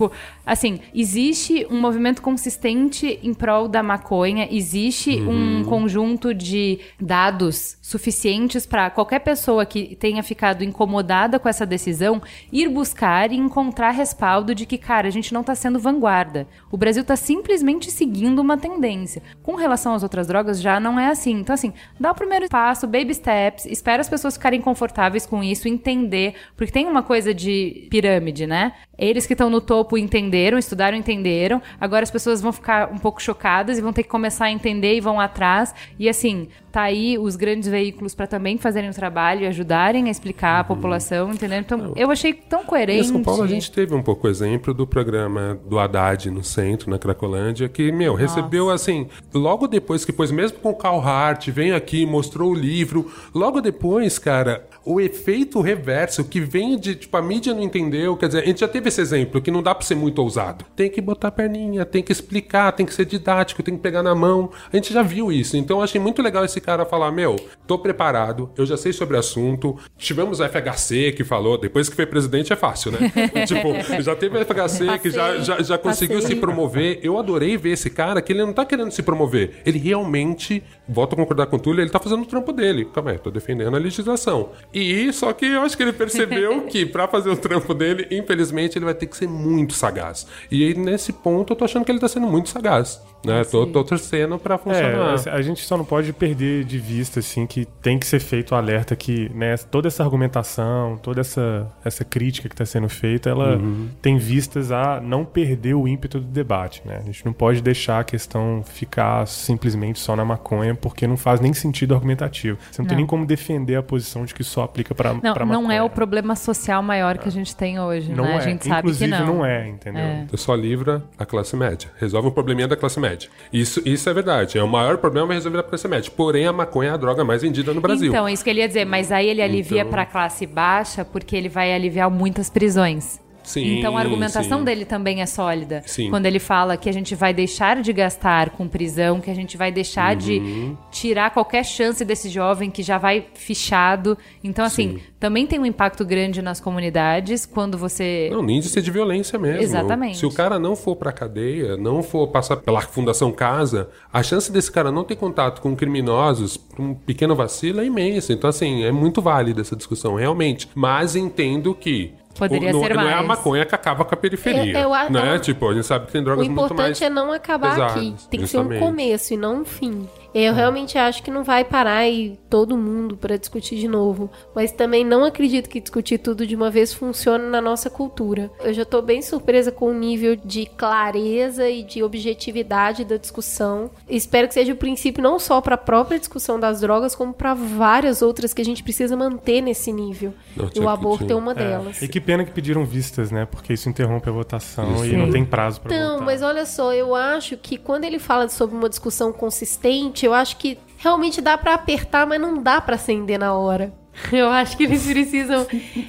[0.46, 8.66] assim, existe um movimento consistente em prol da maconha, existe um conjunto de dados suficientes
[8.66, 14.56] pra qualquer pessoa que tenha ficado incomodada com essa decisão ir buscar e encontrar respaldo
[14.56, 16.48] de que, cara, a gente não tá sendo vanguarda.
[16.72, 19.22] O Brasil tá simplesmente seguindo uma tendência.
[19.44, 21.34] Com relação às outras drogas, já não é assim.
[21.34, 25.68] Então, assim, dá o primeiro passo, baby steps, espera as pessoas ficarem confortáveis com isso,
[25.68, 28.74] entender, porque tem uma coisa de pirâmide, né?
[28.98, 31.62] Eles que estão no topo entenderam, estudaram, entenderam.
[31.80, 34.96] Agora as pessoas vão ficar um pouco chocadas e vão ter que começar a entender
[34.96, 35.74] e vão atrás.
[35.98, 40.12] E assim, tá aí os grandes veículos para também fazerem o trabalho e ajudarem a
[40.12, 41.60] explicar a população, entendeu?
[41.60, 43.08] Então, eu achei tão Em coerente.
[43.08, 46.90] São Paulo a gente teve um pouco o exemplo do programa do Haddad no centro,
[46.90, 51.48] na Cracolândia, que, meu, recebeu assim, logo depois que pôs, mesmo com o Carl Hart,
[51.48, 57.16] veio aqui, mostrou o livro, logo depois, cara, o efeito reverso que vem de, tipo,
[57.16, 59.74] a mídia não entendeu, quer dizer, a gente já teve esse exemplo, que não dá
[59.74, 60.64] pra ser muito ousado.
[60.76, 64.04] Tem que botar a perninha, tem que explicar, tem que ser didático, tem que pegar
[64.04, 64.52] na mão.
[64.72, 67.80] A gente já viu isso, então eu achei muito legal esse cara falar, meu, tô
[67.80, 72.06] preparado, eu já sei sobre o assunto, tivemos a FHC que falou, depois que foi
[72.06, 73.12] presidente é fácil, né?
[73.48, 76.36] tipo, já teve a FHC que já, já, já conseguiu Passei.
[76.36, 77.00] se promover.
[77.02, 79.64] Eu adorei ver esse cara que ele não tá querendo se promover.
[79.66, 82.86] Ele realmente, volto a concordar com o Túlio, ele tá fazendo o trampo dele.
[82.86, 84.52] Calma aí, tô defendendo a legislação.
[84.72, 88.78] E só que eu acho que ele percebeu que pra fazer o trampo dele, infelizmente,
[88.78, 90.28] ele vai ter que ser muito sagaz.
[90.52, 93.02] E aí, nesse ponto, eu tô achando que ele tá sendo muito sagaz.
[93.26, 93.44] Né?
[93.46, 95.16] Tô, tô torcendo pra funcionar.
[95.26, 98.52] É, a gente só não pode perder de vista, assim, que tem que ser feito
[98.52, 103.30] o alerta que, né, toda essa argumentação, toda essa, essa crítica que está sendo feita,
[103.30, 103.90] ela Uhum.
[104.02, 106.98] tem vistas a não perder o ímpeto do debate, né?
[107.02, 111.40] A gente não pode deixar a questão ficar simplesmente só na maconha, porque não faz
[111.40, 112.58] nem sentido argumentativo.
[112.72, 113.02] Você não, tem Não.
[113.02, 115.84] nem como defender a posição de que só aplica para Não, pra não é maconha.
[115.86, 118.34] o problema social maior que a gente tem hoje, Não né?
[118.34, 118.38] é.
[118.38, 119.36] A gente sabe Inclusive, que não.
[119.38, 120.02] não é, entendeu?
[120.02, 120.26] É.
[120.30, 121.90] Você só livra a classe média.
[121.98, 123.15] Resolve um probleminha da classe média.
[123.52, 124.58] Isso, isso é verdade.
[124.58, 126.12] É o maior problema é resolver a classe média.
[126.16, 128.10] Porém, a maconha é a droga mais vendida no Brasil.
[128.10, 131.04] Então, isso que ele ia dizer, mas aí ele alivia Então- para a classe baixa
[131.06, 133.20] porque ele vai aliviar muitas prisões.
[133.46, 134.66] Sim, então a argumentação sim.
[134.66, 135.84] dele também é sólida.
[135.86, 136.10] Sim.
[136.10, 139.58] Quando ele fala que a gente vai deixar de gastar com prisão, que a gente
[139.58, 140.18] vai deixar Uhum.
[140.18, 144.18] de tirar qualquer chance desse jovem que já vai fichado.
[144.44, 145.00] Então, assim, Sim.
[145.20, 148.30] também tem um impacto grande nas comunidades quando você.
[148.32, 149.62] Não, nem de de violência mesmo.
[149.62, 150.18] Exatamente.
[150.18, 154.52] Se o cara não for pra cadeia, não for passar pela Fundação Casa, a chance
[154.52, 158.34] desse cara não ter contato com criminosos um pequeno vacilo é imensa.
[158.34, 160.70] Então, assim, é muito válida essa discussão, realmente.
[160.76, 162.14] Mas entendo que.
[162.38, 163.28] Poderia não, ser não é a mais.
[163.28, 164.74] maconha que acaba com a periferia.
[164.74, 165.36] Eu- eu a- né?
[165.36, 166.72] eu- Tipo, a gente sabe que tem O drogas muito mais.
[166.72, 168.16] importante é não acabar pesadas, aqui.
[168.30, 168.80] Tem que ser um justamente.
[168.86, 170.08] começo e não um fim.
[170.38, 174.30] Eu realmente acho que não vai parar e todo mundo para discutir de novo.
[174.54, 178.52] Mas também não acredito que discutir tudo de uma vez funcione na nossa cultura.
[178.62, 183.90] Eu já tô bem surpresa com o nível de clareza e de objetividade da discussão.
[184.10, 187.54] Espero que seja o princípio não só para a própria discussão das drogas, como para
[187.54, 190.34] várias outras que a gente precisa manter nesse nível.
[190.76, 191.56] E o aborto é uma É.
[191.56, 192.02] delas.
[192.02, 193.46] E que pena que pediram vistas, né?
[193.46, 195.06] Porque isso interrompe a votação Isso.
[195.06, 196.26] e não tem prazo para Não, votar.
[196.26, 200.58] mas olha só, eu acho que quando ele fala sobre uma discussão consistente, eu acho
[200.58, 203.94] que realmente dá pra apertar, mas não dá pra acender na hora.
[204.32, 205.66] Eu acho que eles precisam.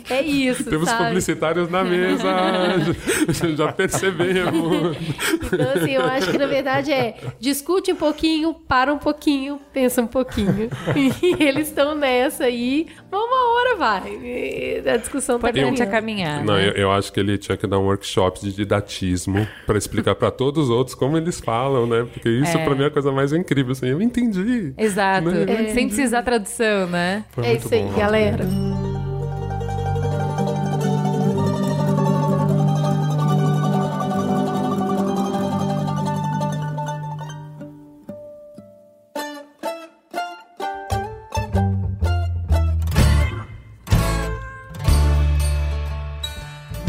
[0.09, 1.07] É isso, Temos sabe?
[1.09, 2.25] publicitários na mesa.
[3.57, 4.97] já percebemos.
[5.42, 10.03] Então, assim, eu acho que na verdade é discute um pouquinho, para um pouquinho, pensa
[10.03, 10.71] um pouquinho.
[11.23, 14.09] E eles estão nessa aí, uma hora vai.
[14.23, 16.37] E A discussão tá Importante é caminhando.
[16.37, 16.45] caminhar.
[16.45, 16.69] Não, né?
[16.69, 20.31] eu, eu acho que ele tinha que dar um workshop de didatismo pra explicar pra
[20.31, 22.07] todos os outros como eles falam, né?
[22.12, 22.64] Porque isso É.
[22.64, 23.88] pra mim é a coisa mais incrível, assim.
[23.88, 24.73] Eu entendi.
[24.77, 25.29] Exato.
[25.31, 25.69] Né?
[25.75, 27.25] Sem precisar tradução, né?
[27.31, 27.92] Foi É muito isso aí, bom.
[27.97, 28.45] Galera.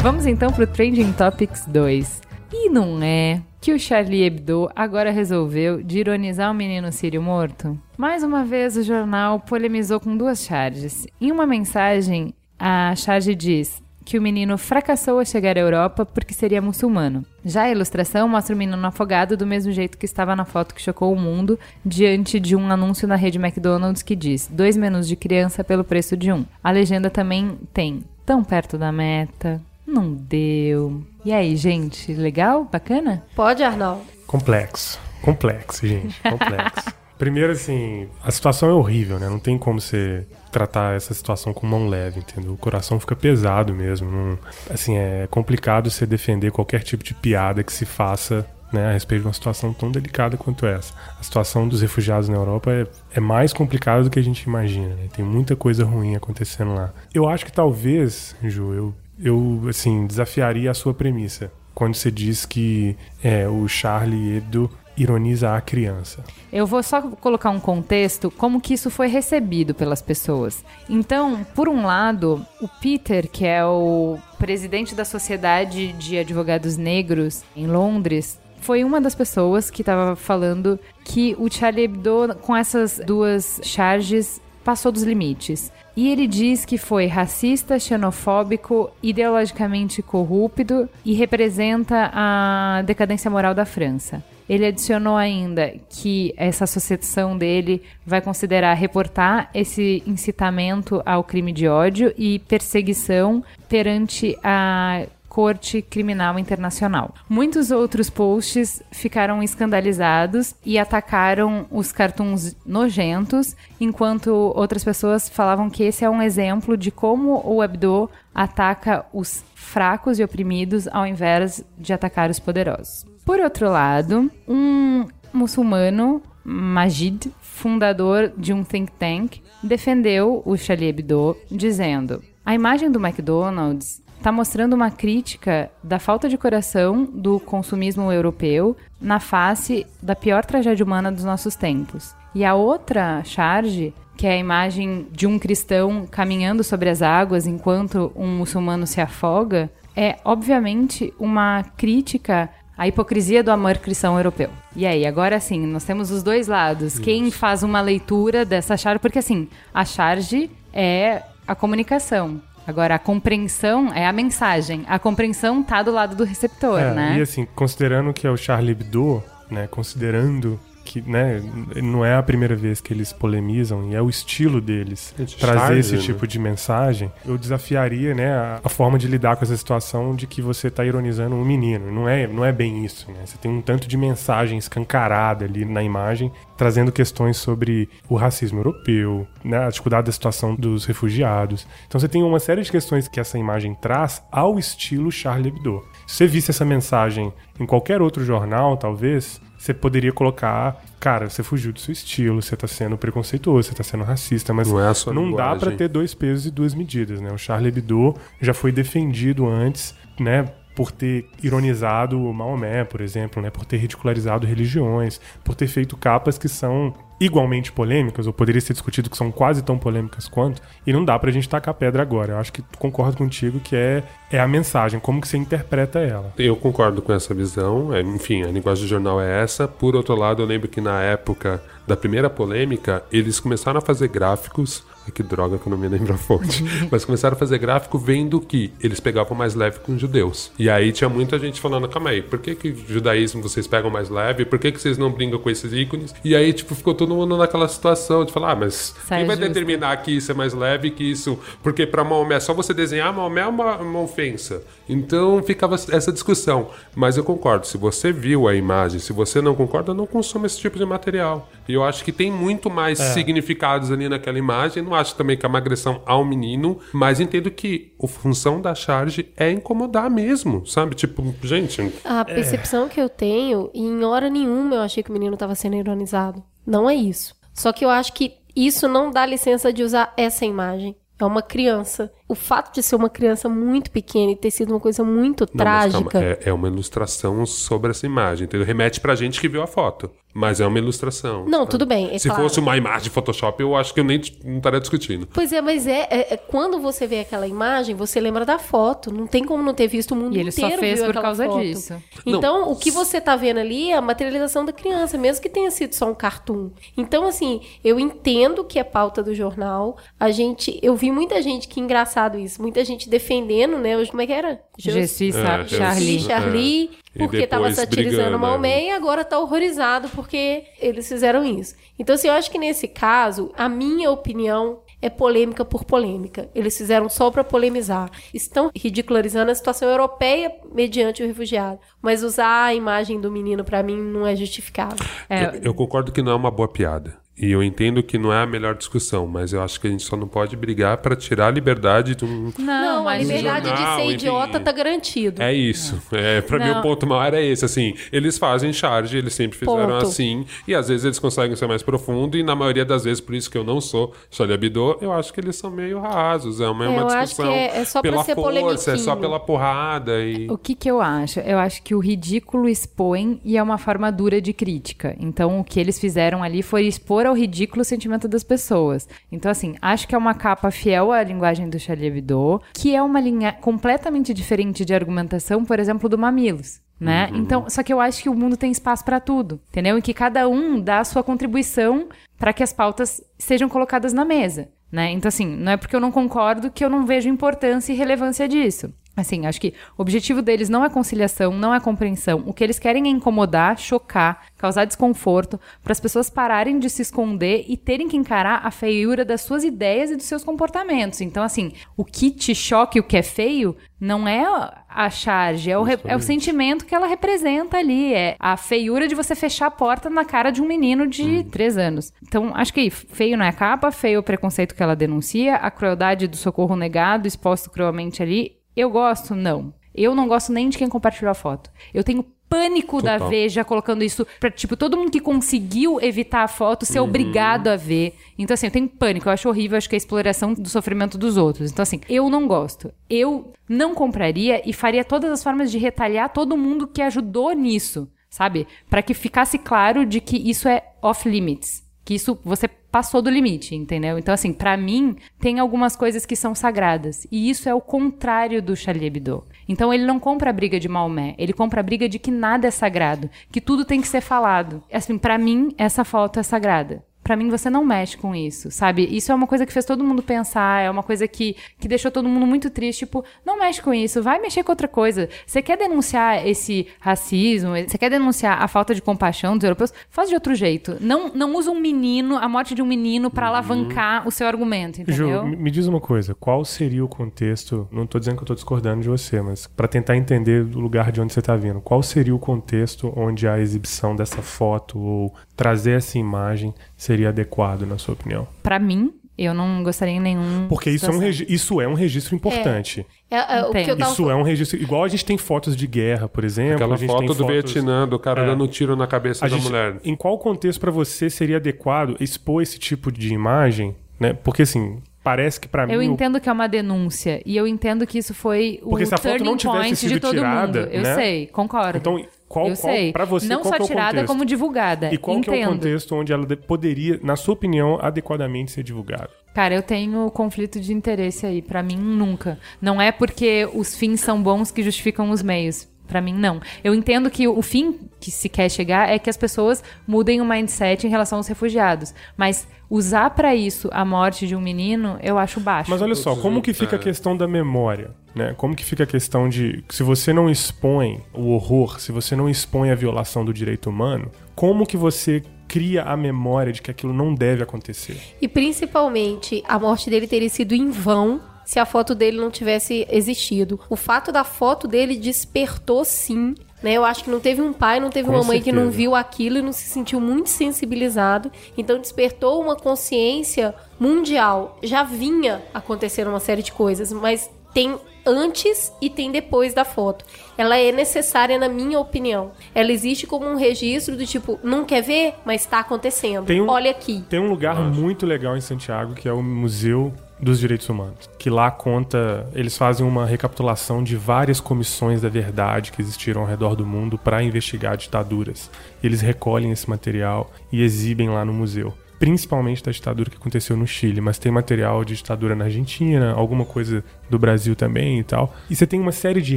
[0.00, 2.22] Vamos então pro Trending Topics 2.
[2.52, 7.78] E não é que o Charlie Hebdo agora resolveu de ironizar o menino sírio morto?
[7.96, 11.06] Mais uma vez, o jornal polemizou com duas charges.
[11.20, 16.32] Em uma mensagem, a charge diz que o menino fracassou a chegar à Europa porque
[16.32, 17.26] seria muçulmano.
[17.44, 20.80] Já a ilustração mostra o menino afogado do mesmo jeito que estava na foto que
[20.80, 25.14] chocou o mundo, diante de um anúncio na rede McDonald's que diz: dois menus de
[25.14, 26.46] criança pelo preço de um.
[26.64, 31.02] A legenda também tem: tão perto da meta, não deu.
[31.28, 32.64] E aí, gente, legal?
[32.64, 33.22] Bacana?
[33.36, 34.00] Pode, Arnaldo?
[34.26, 34.98] Complexo.
[35.20, 36.18] Complexo, gente.
[36.24, 36.90] Complexo.
[37.18, 39.28] Primeiro, assim, a situação é horrível, né?
[39.28, 42.54] Não tem como você tratar essa situação com mão leve, entendeu?
[42.54, 44.10] O coração fica pesado mesmo.
[44.10, 44.38] Não-
[44.70, 49.20] assim, é complicado você defender qualquer tipo de piada que se faça né, a respeito
[49.20, 50.94] de uma situação tão delicada quanto essa.
[51.20, 54.94] A situação dos refugiados na Europa é, é mais complicada do que a gente imagina,
[54.94, 55.08] né?
[55.14, 56.90] Tem muita coisa ruim acontecendo lá.
[57.12, 62.44] Eu acho que talvez, Ju, eu, eu assim, desafiaria a sua premissa quando você diz
[62.44, 66.24] que é, o Charlie Hebdo ironiza a criança.
[66.52, 70.64] Eu vou só colocar um contexto como que isso foi recebido pelas pessoas.
[70.88, 77.44] Então, por um lado, o Peter, que é o presidente da Sociedade de Advogados Negros
[77.54, 83.00] em Londres, foi uma das pessoas que estava falando que o Charlie Hebdo, com essas
[83.06, 85.72] duas charges, passou dos limites.
[85.96, 93.64] E ele diz que foi racista, xenofóbico, ideologicamente corrupto e representa a decadência moral da
[93.64, 94.22] França.
[94.46, 101.66] Ele adicionou ainda que essa associação dele vai considerar reportar esse incitamento ao crime de
[101.66, 105.06] ódio e perseguição perante a
[105.38, 107.14] Corte Criminal Internacional.
[107.28, 115.84] Muitos outros posts ficaram escandalizados e atacaram os cartoons nojentos, enquanto outras pessoas falavam que
[115.84, 121.64] esse é um exemplo de como o Hebdo ataca os fracos e oprimidos ao invés
[121.78, 123.06] de atacar os poderosos.
[123.24, 131.36] Por outro lado, um muçulmano, Majid, fundador de um think tank, defendeu o Charlie Hebdo,
[131.48, 138.12] dizendo: a imagem do McDonald's está mostrando uma crítica da falta de coração do consumismo
[138.12, 142.14] europeu na face da pior tragédia humana dos nossos tempos.
[142.34, 147.46] E a outra charge, que é a imagem de um cristão caminhando sobre as águas
[147.46, 154.50] enquanto um muçulmano se afoga, é obviamente uma crítica à hipocrisia do amor cristão europeu.
[154.76, 156.94] E aí, agora sim, nós temos os dois lados.
[156.94, 157.02] Isso.
[157.02, 162.40] Quem faz uma leitura dessa charge, porque assim, a charge é a comunicação.
[162.68, 164.84] Agora, a compreensão é a mensagem.
[164.86, 167.18] A compreensão tá do lado do receptor, é, né?
[167.18, 169.66] E assim, considerando que é o Charlie Hebdo, né?
[169.66, 171.42] Considerando que né,
[171.82, 175.78] não é a primeira vez que eles polemizam e é o estilo deles é trazer
[175.78, 176.00] esse né?
[176.00, 180.26] tipo de mensagem, eu desafiaria né, a, a, forma de lidar com essa situação de
[180.26, 181.92] que você está ironizando um menino.
[181.92, 183.10] Não é, não é bem isso.
[183.12, 183.26] Né?
[183.26, 188.60] Você tem um tanto de mensagem escancarada ali na imagem, trazendo questões sobre o racismo
[188.60, 191.66] europeu, né, a dificuldade da situação dos refugiados.
[191.86, 195.84] Então você tem uma série de questões que essa imagem traz ao estilo Charlie Hebdo.
[196.06, 197.30] Se você visse essa mensagem
[197.60, 202.56] em qualquer outro jornal, talvez, você poderia colocar, cara, você fugiu do seu estilo, você
[202.56, 206.14] tá sendo preconceituoso, você tá sendo racista, mas não, é não dá para ter dois
[206.14, 207.32] pesos e duas medidas, né?
[207.32, 210.44] O Charlie Hebdo já foi defendido antes, né,
[210.76, 215.96] por ter ironizado o Maomé, por exemplo, né, por ter ridicularizado religiões, por ter feito
[215.96, 220.62] capas que são igualmente polêmicas, ou poderia ser discutido que são quase tão polêmicas quanto,
[220.86, 222.34] e não dá pra gente tacar pedra agora.
[222.34, 226.32] Eu acho que concordo contigo que é, é a mensagem, como que você interpreta ela.
[226.38, 229.66] Eu concordo com essa visão, é, enfim, a linguagem do jornal é essa.
[229.66, 234.08] Por outro lado, eu lembro que na época da primeira polêmica, eles começaram a fazer
[234.08, 236.64] gráficos que droga que eu não me lembro a fonte.
[236.90, 240.50] Mas começaram a fazer gráfico vendo que eles pegavam mais leve com os judeus.
[240.58, 244.08] E aí tinha muita gente falando, calma aí, por que que judaísmo vocês pegam mais
[244.08, 244.44] leve?
[244.44, 246.14] Por que que vocês não brincam com esses ícones?
[246.24, 249.36] E aí, tipo, ficou todo mundo naquela situação de falar, ah, mas Sai quem vai
[249.36, 249.48] justo.
[249.48, 251.38] determinar que isso é mais leve que isso?
[251.62, 254.62] Porque para Maomé, é só você desenhar, Maomé é uma, uma ofensa.
[254.88, 256.70] Então ficava essa discussão.
[256.94, 260.58] Mas eu concordo, se você viu a imagem, se você não concorda, não consuma esse
[260.58, 261.48] tipo de material.
[261.68, 263.12] E eu acho que tem muito mais é.
[263.12, 264.82] significados ali naquela imagem.
[264.82, 268.74] Não acho também que é uma agressão ao menino, mas entendo que a função da
[268.74, 270.94] charge é incomodar mesmo, sabe?
[270.94, 271.80] Tipo, gente.
[272.04, 272.88] A percepção é.
[272.88, 276.42] que eu tenho, e em hora nenhuma eu achei que o menino estava sendo ironizado.
[276.66, 277.34] Não é isso.
[277.54, 280.96] Só que eu acho que isso não dá licença de usar essa imagem.
[281.18, 282.12] É uma criança.
[282.28, 285.58] O fato de ser uma criança muito pequena e ter sido uma coisa muito não,
[285.58, 286.18] trágica.
[286.18, 288.44] É, é, uma ilustração sobre essa imagem.
[288.44, 288.66] Entendeu?
[288.66, 290.10] Remete pra gente que viu a foto.
[290.34, 291.46] Mas é uma ilustração.
[291.46, 291.70] Não, sabe?
[291.70, 292.14] tudo bem.
[292.14, 292.44] É Se claro.
[292.44, 295.26] fosse uma imagem de Photoshop, eu acho que eu nem não estaria discutindo.
[295.32, 299.12] Pois é, mas é, é, é, Quando você vê aquela imagem, você lembra da foto.
[299.12, 300.70] Não tem como não ter visto o mundo e ele inteiro.
[300.72, 301.60] só fez por causa foto.
[301.60, 301.94] disso.
[302.24, 302.72] Então, não.
[302.72, 305.94] o que você tá vendo ali é a materialização da criança, mesmo que tenha sido
[305.94, 306.70] só um cartoon.
[306.96, 309.96] Então, assim, eu entendo que é pauta do jornal.
[310.20, 310.78] A gente.
[310.82, 314.04] Eu vi muita gente, que engraçado isso, muita gente defendendo, né?
[314.06, 314.60] Como é que era?
[314.78, 316.20] Jesus, é, Charlie.
[316.20, 321.74] Charlie, porque estava satirizando o Maomé e agora está horrorizado porque eles fizeram isso.
[321.98, 326.48] Então, assim, eu acho que nesse caso, a minha opinião é polêmica por polêmica.
[326.54, 328.10] Eles fizeram só para polemizar.
[328.34, 331.78] Estão ridicularizando a situação europeia mediante o refugiado.
[332.02, 334.98] Mas usar a imagem do menino, para mim, não é justificável.
[335.28, 335.44] É...
[335.44, 337.16] Eu, eu concordo que não é uma boa piada.
[337.40, 340.02] E eu entendo que não é a melhor discussão, mas eu acho que a gente
[340.02, 342.52] só não pode brigar para tirar a liberdade de um.
[342.58, 345.40] Não, a liberdade jornal, de ser idiota tá garantido.
[345.40, 346.00] É isso.
[346.12, 347.64] É, para mim o ponto maior é esse.
[347.64, 350.06] Assim, eles fazem charge, eles sempre fizeram ponto.
[350.06, 353.34] assim, e às vezes eles conseguem ser mais profundo, e na maioria das vezes, por
[353.34, 356.60] isso que eu não sou Charlie Abidô, eu acho que eles são meio rasos.
[356.60, 360.20] É uma, é, uma discussão é, é só pela ser força, é só pela porrada.
[360.24, 360.48] E...
[360.50, 361.38] O que, que eu acho?
[361.40, 365.16] Eu acho que o ridículo expõe e é uma forma dura de crítica.
[365.20, 369.08] Então o que eles fizeram ali foi expor ao ridículo o sentimento das pessoas.
[369.30, 373.02] Então, assim, acho que é uma capa fiel à linguagem do Charlie Hebdo, que é
[373.02, 376.80] uma linha completamente diferente de argumentação, por exemplo, do Mamilos.
[377.00, 377.28] Né?
[377.30, 377.38] Uhum.
[377.38, 379.96] Então, só que eu acho que o mundo tem espaço para tudo, entendeu?
[379.96, 384.24] E que cada um dá a sua contribuição para que as pautas sejam colocadas na
[384.24, 385.12] mesa, né?
[385.12, 388.48] Então, assim, não é porque eu não concordo que eu não vejo importância e relevância
[388.48, 388.92] disso.
[389.20, 392.44] Assim, acho que o objetivo deles não é conciliação, não é compreensão.
[392.46, 397.02] O que eles querem é incomodar, chocar, causar desconforto, para as pessoas pararem de se
[397.02, 401.20] esconder e terem que encarar a feiura das suas ideias e dos seus comportamentos.
[401.20, 404.44] Então, assim, o que te choca e o que é feio não é
[404.88, 408.14] a charge, é o, é o sentimento que ela representa ali.
[408.14, 411.76] É a feiura de você fechar a porta na cara de um menino de três
[411.76, 412.12] anos.
[412.22, 415.56] Então, acho que feio não é a capa, feio é o preconceito que ela denuncia,
[415.56, 418.57] a crueldade do socorro negado, exposto cruelmente ali.
[418.78, 419.34] Eu gosto?
[419.34, 419.74] Não.
[419.92, 421.68] Eu não gosto nem de quem compartilhou a foto.
[421.92, 423.28] Eu tenho pânico da Total.
[423.28, 427.74] Veja colocando isso pra, tipo, todo mundo que conseguiu evitar a foto ser obrigado a
[427.74, 428.14] ver.
[428.38, 429.28] Então, assim, eu tenho pânico.
[429.28, 431.72] Eu acho horrível, acho que é a exploração do sofrimento dos outros.
[431.72, 432.92] Então, assim, eu não gosto.
[433.10, 438.08] Eu não compraria e faria todas as formas de retalhar todo mundo que ajudou nisso,
[438.30, 438.64] sabe?
[438.88, 441.82] Pra que ficasse claro de que isso é off limits.
[442.08, 444.18] Que isso você passou do limite, entendeu?
[444.18, 447.26] Então, assim, pra mim, tem algumas coisas que são sagradas.
[447.30, 449.44] E isso é o contrário do Charlie Hebdo.
[449.68, 451.34] Então, ele não compra a briga de Maomé.
[451.36, 453.28] Ele compra a briga de que nada é sagrado.
[453.52, 454.82] Que tudo tem que ser falado.
[454.90, 457.04] Assim, pra mim, essa foto é sagrada.
[457.28, 459.06] Pra mim, você não mexe com isso, sabe?
[459.06, 462.10] Isso é uma coisa que fez todo mundo pensar, é uma coisa que, que deixou
[462.10, 463.00] todo mundo muito triste.
[463.00, 465.28] Tipo, não mexe com isso, vai mexer com outra coisa.
[465.46, 470.30] Você quer denunciar esse racismo, você quer denunciar a falta de compaixão dos europeus, faz
[470.30, 470.96] de outro jeito.
[471.02, 475.02] Não, não usa um menino, a morte de um menino, pra alavancar o seu argumento,
[475.02, 475.42] entendeu?
[475.42, 478.54] Ju, me diz uma coisa, qual seria o contexto, não tô dizendo que eu tô
[478.54, 482.02] discordando de você, mas pra tentar entender do lugar de onde você tá vindo, qual
[482.02, 487.98] seria o contexto onde a exibição dessa foto ou trazer essa imagem seria adequado, na
[487.98, 488.46] sua opinião?
[488.62, 490.66] Pra mim, eu não gostaria em nenhum.
[490.68, 493.04] Porque isso é um, isso é um registro importante.
[493.30, 493.98] É, é, o que eu Entendo.
[493.98, 494.80] tava Isso é um registro.
[494.80, 496.76] Igual a gente tem fotos de guerra, por exemplo.
[496.76, 497.52] Aquela a gente foto tem do fotos...
[497.72, 498.46] Vietnã, do cara É.
[498.46, 499.96] dando um tiro na cabeça A da gente- mulher.
[500.04, 504.32] Em qual contexto pra você seria adequado expor esse tipo de imagem, né?
[504.32, 507.42] Porque assim, parece que pra mim Eu entendo que é uma denúncia.
[507.44, 509.96] E eu entendo que isso foi o Porque se a foto turning não tivesse point
[509.96, 510.92] sido de todo tirada, mundo.
[510.92, 511.14] Eu né?
[511.16, 511.98] sei, concordo.
[511.98, 513.12] Então, qual, eu qual sei.
[513.12, 514.26] para você não qual só que é o tirada, contexto?
[514.28, 515.12] como divulgada.
[515.12, 515.54] E qual Entendo.
[515.54, 519.30] que é o contexto onde ela de- poderia, na sua opinião, adequadamente ser divulgada?
[519.54, 521.60] Cara, eu tenho conflito de interesse aí.
[521.60, 522.58] Pra mim, nunca.
[522.80, 525.88] Não é porque os fins são bons que justificam os meios.
[526.06, 526.58] Pra mim, não.
[526.82, 530.44] Eu entendo que o fim que se quer chegar é que as pessoas mudem o
[530.44, 532.14] mindset em relação aos refugiados.
[532.34, 535.90] Mas usar pra isso a morte de um menino, eu acho baixo.
[535.90, 538.12] Mas olha só, como que fica a questão da memória?
[538.38, 538.54] Né?
[538.56, 542.48] Como que fica a questão de se você não expõe o horror, se você não
[542.48, 547.12] expõe a violação do direito humano, como que você cria a memória de que aquilo
[547.12, 548.16] não deve acontecer?
[548.40, 553.06] E principalmente, a morte dele teria sido em vão se a foto dele não tivesse
[553.10, 553.78] existido.
[553.90, 556.54] O fato da foto dele despertou sim.
[556.80, 558.82] Né, eu acho que não teve um pai, não teve Com uma mãe que não
[558.82, 558.96] certeza.
[558.98, 561.50] viu aquilo e não se sentiu muito sensibilizado.
[561.76, 564.78] Então despertou uma consciência mundial.
[564.80, 567.96] Já vinha acontecendo uma série de coisas, mas tem
[568.26, 570.24] antes e tem depois da foto.
[570.56, 572.50] Ela é necessária, na minha opinião.
[572.74, 576.44] Ela existe como um registro do tipo, não quer ver, mas está acontecendo.
[576.44, 577.24] Tem um- Olha aqui.
[577.30, 581.50] Tem um lugar muito legal em Santiago que é o Museu dos Direitos Humanos, que
[581.50, 586.76] lá conta, eles fazem uma recapitulação de várias comissões da verdade que existiram ao redor
[586.76, 588.70] do mundo para investigar ditaduras.
[589.02, 591.92] E eles recolhem esse material e exibem lá no museu.
[592.18, 596.64] Principalmente da ditadura que aconteceu no Chile, mas tem material de ditadura na Argentina, alguma
[596.64, 598.54] coisa do Brasil também e tal.
[598.68, 599.56] E você tem uma série de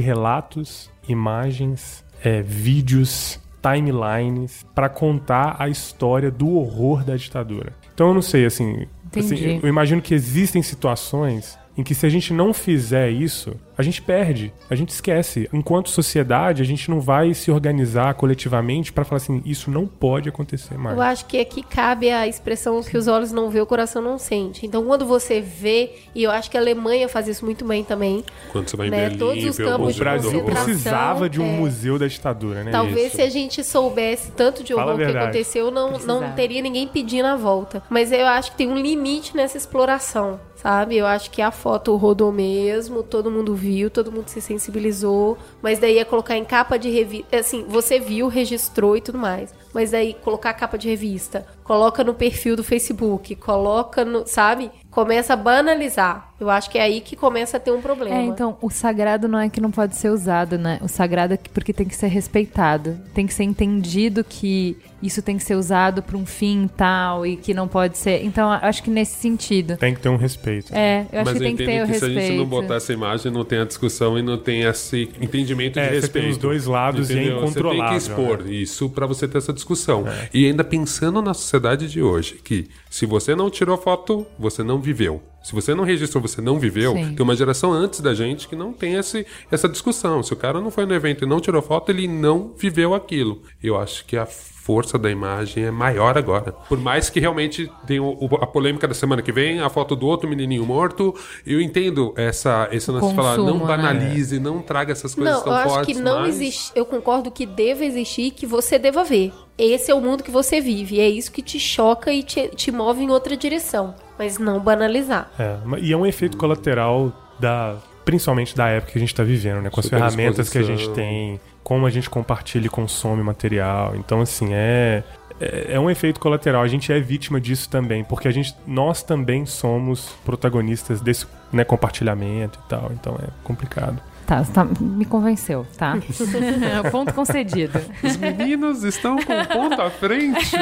[0.00, 7.72] relatos, imagens, é, vídeos, timelines para contar a história do horror da ditadura.
[7.94, 8.86] Então eu não sei, assim,
[9.16, 13.82] assim, eu imagino que existem situações em que se a gente não fizer isso, a
[13.82, 15.48] gente perde, a gente esquece.
[15.52, 20.28] Enquanto sociedade, a gente não vai se organizar coletivamente para falar assim, isso não pode
[20.28, 20.96] acontecer mais.
[20.96, 24.18] Eu acho que aqui cabe a expressão que os olhos não vê, o coração não
[24.18, 24.66] sente.
[24.66, 28.24] Então, quando você vê, e eu acho que a Alemanha faz isso muito bem também.
[28.50, 31.56] Quando você vai em né, Berlim, todos os campos O Brasil precisava de um é.
[31.56, 32.70] museu da ditadura, né?
[32.70, 33.16] Talvez Isso.
[33.16, 37.36] se a gente soubesse tanto de horror que aconteceu, não, não teria ninguém pedindo a
[37.36, 37.82] volta.
[37.88, 40.96] Mas eu acho que tem um limite nessa exploração, sabe?
[40.96, 45.36] Eu acho que a foto rodou mesmo, todo mundo viu, todo mundo se sensibilizou.
[45.60, 47.36] Mas daí é colocar em capa de revista.
[47.36, 49.52] Assim, você viu, registrou e tudo mais.
[49.74, 54.26] Mas daí colocar capa de revista, coloca no perfil do Facebook, coloca no.
[54.26, 54.70] Sabe?
[54.90, 56.31] Começa a banalizar.
[56.42, 58.16] Eu acho que é aí que começa a ter um problema.
[58.16, 60.80] É, então, o sagrado não é que não pode ser usado, né?
[60.82, 62.98] O sagrado é que- porque tem que ser respeitado.
[63.14, 67.36] Tem que ser entendido que isso tem que ser usado para um fim tal e
[67.36, 68.24] que não pode ser.
[68.24, 69.76] Então, eu acho que nesse sentido.
[69.76, 70.74] Tem que ter um respeito.
[70.74, 72.26] É, eu acho Mas que eu tem que ter o que se a respeito.
[72.26, 75.82] gente não botar essa imagem, não tem a discussão e não tem esse entendimento É,
[75.82, 76.24] de você respeito.
[76.24, 77.38] tem os dois lados e é Entendeu?
[77.38, 78.52] incontrolável, Você tem que expor né?
[78.52, 80.04] isso pra você ter essa discussão.
[80.34, 84.80] E ainda pensando na sociedade de hoje, que se você não tirou foto, você não
[84.80, 85.22] viveu.
[85.42, 87.14] Se você não registrou, você não viveu, Sim.
[87.14, 90.22] tem uma geração antes da gente que não tem esse, essa discussão.
[90.22, 93.42] Se o cara não foi no evento e não tirou foto, ele não viveu aquilo.
[93.62, 96.52] Eu acho que a força da imagem é maior agora.
[96.52, 99.96] Por mais que realmente tenha o- o- a polêmica da semana que vem, a foto
[99.96, 101.12] do outro menininho morto,
[101.44, 103.66] eu entendo essa, esse lance de falar, não né?
[103.66, 105.96] banalize, não traga essas coisas Não, tão eu acho fortes.
[105.96, 106.70] que não mas- existe.
[106.76, 109.32] Eu concordo que deva existir, que você deva ver.
[109.58, 111.00] Esse é o mundo que você vive.
[111.00, 113.94] É isso que te choca e te, te move em outra direção.
[114.22, 115.28] Mas não banalizar.
[115.36, 117.76] É, e é um efeito colateral da.
[118.04, 119.70] Principalmente da época que a gente está vivendo, né?
[119.70, 123.94] Com as ferramentas que a gente tem, como a gente compartilha e consome material.
[123.96, 125.02] Então, assim, é.
[125.40, 126.62] É é um efeito colateral.
[126.62, 131.64] A gente é vítima disso também, porque a gente, nós também somos protagonistas desse né,
[131.64, 132.92] compartilhamento e tal.
[132.92, 134.00] Então é complicado.
[134.26, 135.96] Tá, tá- me convenceu, tá?
[136.90, 137.80] Ponto concedido.
[138.02, 140.52] Os meninos estão com ponto à frente.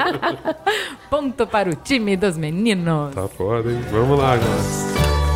[1.10, 3.14] Ponto para o time dos meninos.
[3.14, 3.80] tá foda, hein?
[3.90, 5.33] Vamos lá, galera.